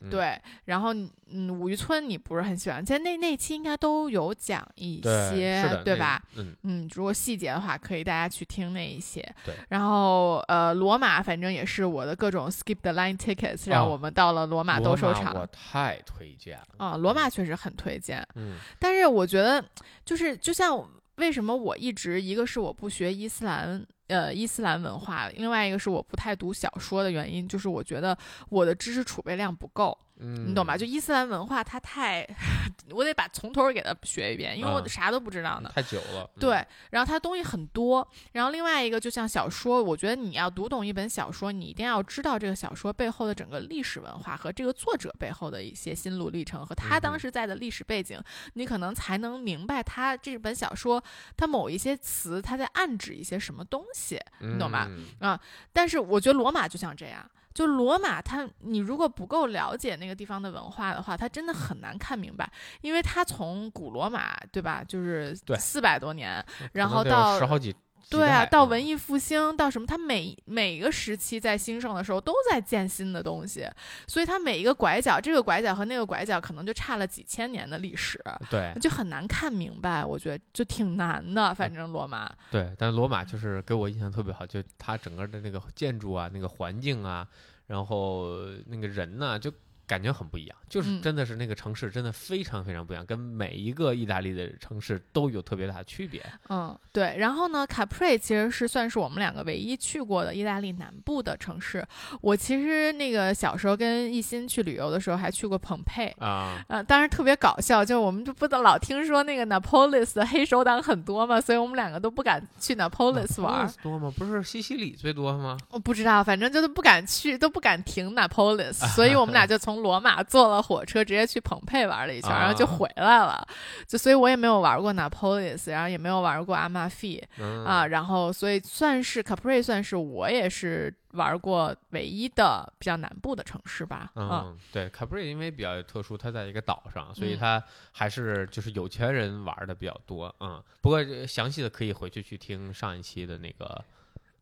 [0.01, 0.93] 嗯对，然后
[1.31, 6.23] 嗯，五渔村你不是很喜欢，其实那那期应该都有讲一，些，是的，那吧？？
[6.37, 9.21] 嗯，嗯，如果细节的话，可以大家去听那一些。
[9.45, 15.35] 对，然后呃，罗马反正也是我的各种 skip the line tickets，让哦我们到了罗马罗斗兽场。
[15.35, 19.65] 我太推荐了啊，罗马确实很推荐，嗯但是我觉得
[20.05, 23.87] 就是就像为什么我一直一个是我不学伊斯兰。
[24.09, 28.17] 呃，伊斯兰文化，另外一个是我不太读小说的原因，就是我觉得
[28.49, 30.77] 我的知识储备量不够，嗯，你懂吧？
[30.77, 32.27] 就伊斯兰文化，它太，
[32.91, 35.71] 我得把从头儿给它学一遍，因为我嗯啥都不知道呢。
[35.75, 48.19] 太久了，嗯对，然后它东西很多，然后另外一个就像小说，我觉得你要读懂一本小说，你一定要知道这个小说背后的整个历史文化和这个作者背后的一些心路历程和他当时在的历史背景，
[48.55, 51.03] 你可能才能明白他这本小说
[51.37, 53.98] 它某一些词它在暗指一些什么东西。
[54.41, 54.87] 你懂吧
[55.21, 55.39] 嗯
[55.73, 57.29] 但是我觉得罗马就像这样。
[57.55, 62.49] 就罗马它，你如果不够了解那个地方的文化的话，它真的很难看明白，
[62.83, 64.85] 因为它从古罗马，对吧？
[64.87, 67.75] 就是对四百多年，然后到十好，几
[68.11, 73.69] 对啊，到文艺复兴，到什么，它每每个时期在兴盛的时候都在建新的东西，
[74.07, 78.73] 所以它每一个拐角，这个拐角和那个拐角可能就差了几千年的历史，对。
[78.81, 80.05] 就很难看明白。
[80.05, 87.27] 我觉得就挺难的，反正罗马，对，但罗马就是给我印象特别好，就它整个的那个建筑啊，那个环境啊，
[87.67, 88.29] 然后
[88.67, 89.53] 那个人呢、就
[89.89, 96.25] 感觉很不一样，就是嗯真的是那个城市真的非常非常不一样，跟每一个意大利的城市都有特别大的区别。
[96.51, 97.17] 嗯，对。
[97.19, 101.85] 然后呢，Capri 其实是算是我们两个唯一去过的意大利南部的城市。
[102.21, 106.15] 我其实那个小时候跟一心去旅游的时候，还去过蓬佩。
[106.19, 113.67] 啊，呃，当然特别搞笑，就我们就不能老听说那个 Napolis 的黑手党很多嘛，所以我们两个都不敢去 Napolis 玩。
[113.67, 114.13] Napolis 多吗？
[114.17, 115.57] 不是西西里最多吗？
[115.71, 123.47] 我不知道，反正就是不敢去，都不敢停 Napolis，所以我们俩 就从罗马坐了火车直接去蓬佩玩了一圈，然后就啊回来了。
[123.87, 134.11] 就所以我也没有玩过 Napolis，然后也没有玩过阿玛菲嗯啊，然后所以算是 Capri 算是我也是玩过唯一的比较南部的城市吧。
[134.15, 140.35] 嗯嗯对，Capri 因为比较特殊，它在一个岛上，所以嗯它还是就是有钱人玩的比较多。
[140.41, 143.85] 嗯，不过呃详细的可以回去去听上一期的那个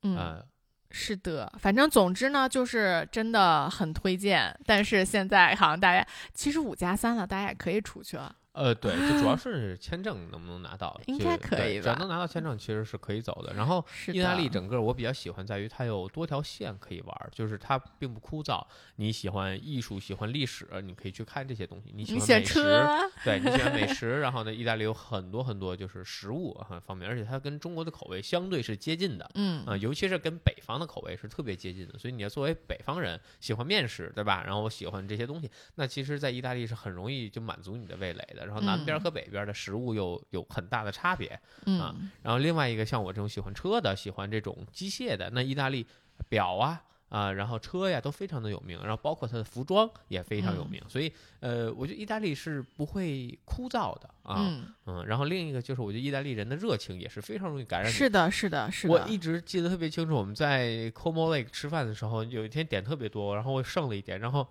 [0.02, 0.44] 嗯，呃，
[0.90, 4.56] 是的，反正总之呢，就是真的很推荐。
[4.64, 8.34] 但是现在好像大家其实五加三了，大家也可以出去了。
[8.56, 13.52] 呃，对，就主要是签证能不能拿到，应就该可以对只要能拿到签证，其实是可以走的。
[13.52, 18.64] 然后是，意大利整个我比较喜欢在于它有多条线可以玩儿，就是它并不枯燥。
[18.96, 21.92] 你喜欢艺术，喜欢历史，你可以去看这些东西。
[21.94, 22.88] 你喜欢美食，车，
[23.22, 29.30] 对你喜欢美 食，然后呢，意大利有很多很多就是食物很方面，而且它跟中国的口味相对是接近的。
[29.34, 34.42] 嗯啊、尤其是跟北方的口味是特别接近的，所以你要作为北方人喜欢面食，对吧？
[34.46, 38.45] 然后我喜欢这些东西，那其实，在意大利是很容易就满足你的味蕾的。
[38.46, 41.38] 然后南边嗯和北边的食物又有很大的差别。
[41.66, 45.86] 嗯然后另外一个像我这种喜欢车的，喜欢这种机械的，那意大利
[46.28, 46.82] 表啊。
[47.08, 58.92] 啊、然后车呀都非常的有名，然后包括它的服装也非常有嗯名，所以呃，我觉得意大利是不会枯燥的啊，嗯，嗯，然后另一个就是我觉得意大利人的热情也是非常容易感染你是的，是的，是的。
[58.92, 64.44] 我一直记得特别清楚，我们在 Como Lake 吃饭的时候，有一天点特别多，然后我剩了一点，然后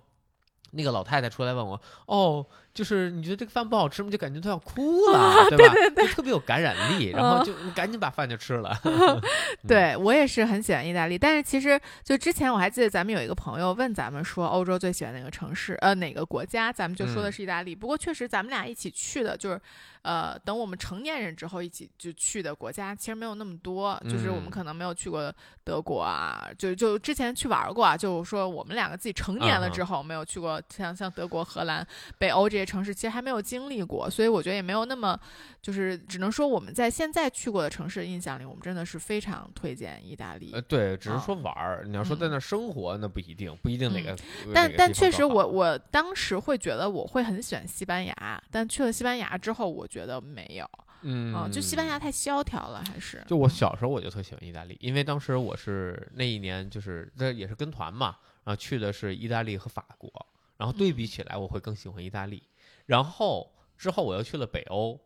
[0.71, 4.11] 那个老太太出来问我，哦，就是你觉得这个饭不好吃吗？
[4.11, 5.73] 就感觉都要哭了，对吧？
[5.95, 8.77] 就特别有感染力，然后就你赶紧把饭就吃了。
[8.83, 9.19] 嗯
[9.67, 17.73] 对我也是很喜欢意大利，但是其实就之前我还记得咱们有一个朋友问咱们说欧洲最喜欢哪个城市，呃哪个国家，咱们就说的嗯是意大利。
[17.73, 19.59] 不过确实咱们俩一起去的，就是
[20.03, 31.85] 呃等我们成年人之后一起就去的国家，其实没有那么多，就是我们嗯可能没有去过德国啊，就就之前去玩过啊，就是说我们两个自己成年了之后没有去过像像德国、荷兰、
[32.19, 35.19] 北欧这些城市，其实还没有经历过，所以我觉得也没有那么
[35.61, 40.51] 就是只能说我们在现在去过的城市印象里，我们真的是非常推荐意大利。
[40.53, 44.15] 呃，对，只是啊说玩儿，你要说在嗯那儿生活，那不一定，不一定哪个。
[44.53, 50.69] 但个但确实我，我当时会觉得我会很喜欢西班牙，但去了西班牙之后，我觉得没有。
[51.07, 60.09] 嗯啊，就西班牙太萧条了，还是就我小时候我就特喜欢意大利，因为当时我是那一年就是这也是跟团嘛，然后去的是意大利和法国，
[60.57, 62.41] 然后对比起来我会更喜欢意大利。
[62.85, 64.99] 然后之后我又去了北欧，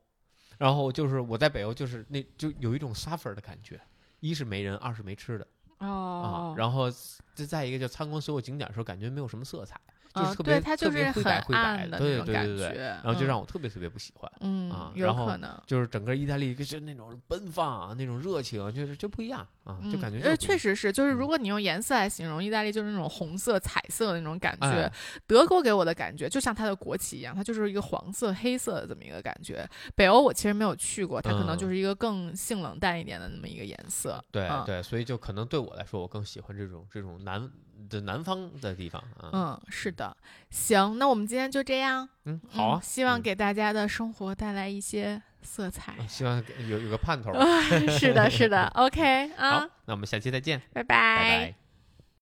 [0.57, 3.79] 然后就是我在北欧就是那就有一种 suffer 的感觉，
[4.19, 5.47] 一是没人，二是没吃的
[5.79, 6.91] 哦啊，，然后
[7.33, 9.79] 再再一个就参观所有景点的时候感觉没有什么色彩，
[10.13, 11.23] 就是啊特别对，它就是很
[11.55, 14.31] 暗的对那种感对对对对，觉，然后就嗯让我特别特别不喜欢。
[14.41, 15.49] 嗯然后可能。
[15.65, 24.67] 就是整个意大利就是那种奔放啊，那种热情，就是就不一样啊，就感觉确实是，就是如嗯果你用颜色来形容，意大利就是那种红色、彩色的那种感觉。
[24.67, 24.91] 哎
[25.27, 29.67] 德国给我的感觉就像它的国旗一样，它就是一个黄色、黑色的这么一个感觉。
[29.95, 34.15] 北欧我其实没有去过，它可能嗯就是一个更性冷淡一点的那么一个颜色。
[34.15, 37.49] 嗯对对，所以就可能对我来说，我更喜欢这种这种南
[37.89, 39.29] 的南方的地方啊。
[39.31, 40.15] 嗯，是的。
[40.49, 42.07] 行，那我们今天就这样。
[42.25, 45.95] 嗯，好啊嗯，希望嗯给大家的生活带来一些色彩。
[46.07, 47.61] 希望有有个盼头儿。
[47.89, 48.65] 是的，是的。
[48.75, 51.58] OK 啊好，，那我们下期再见，拜拜拜。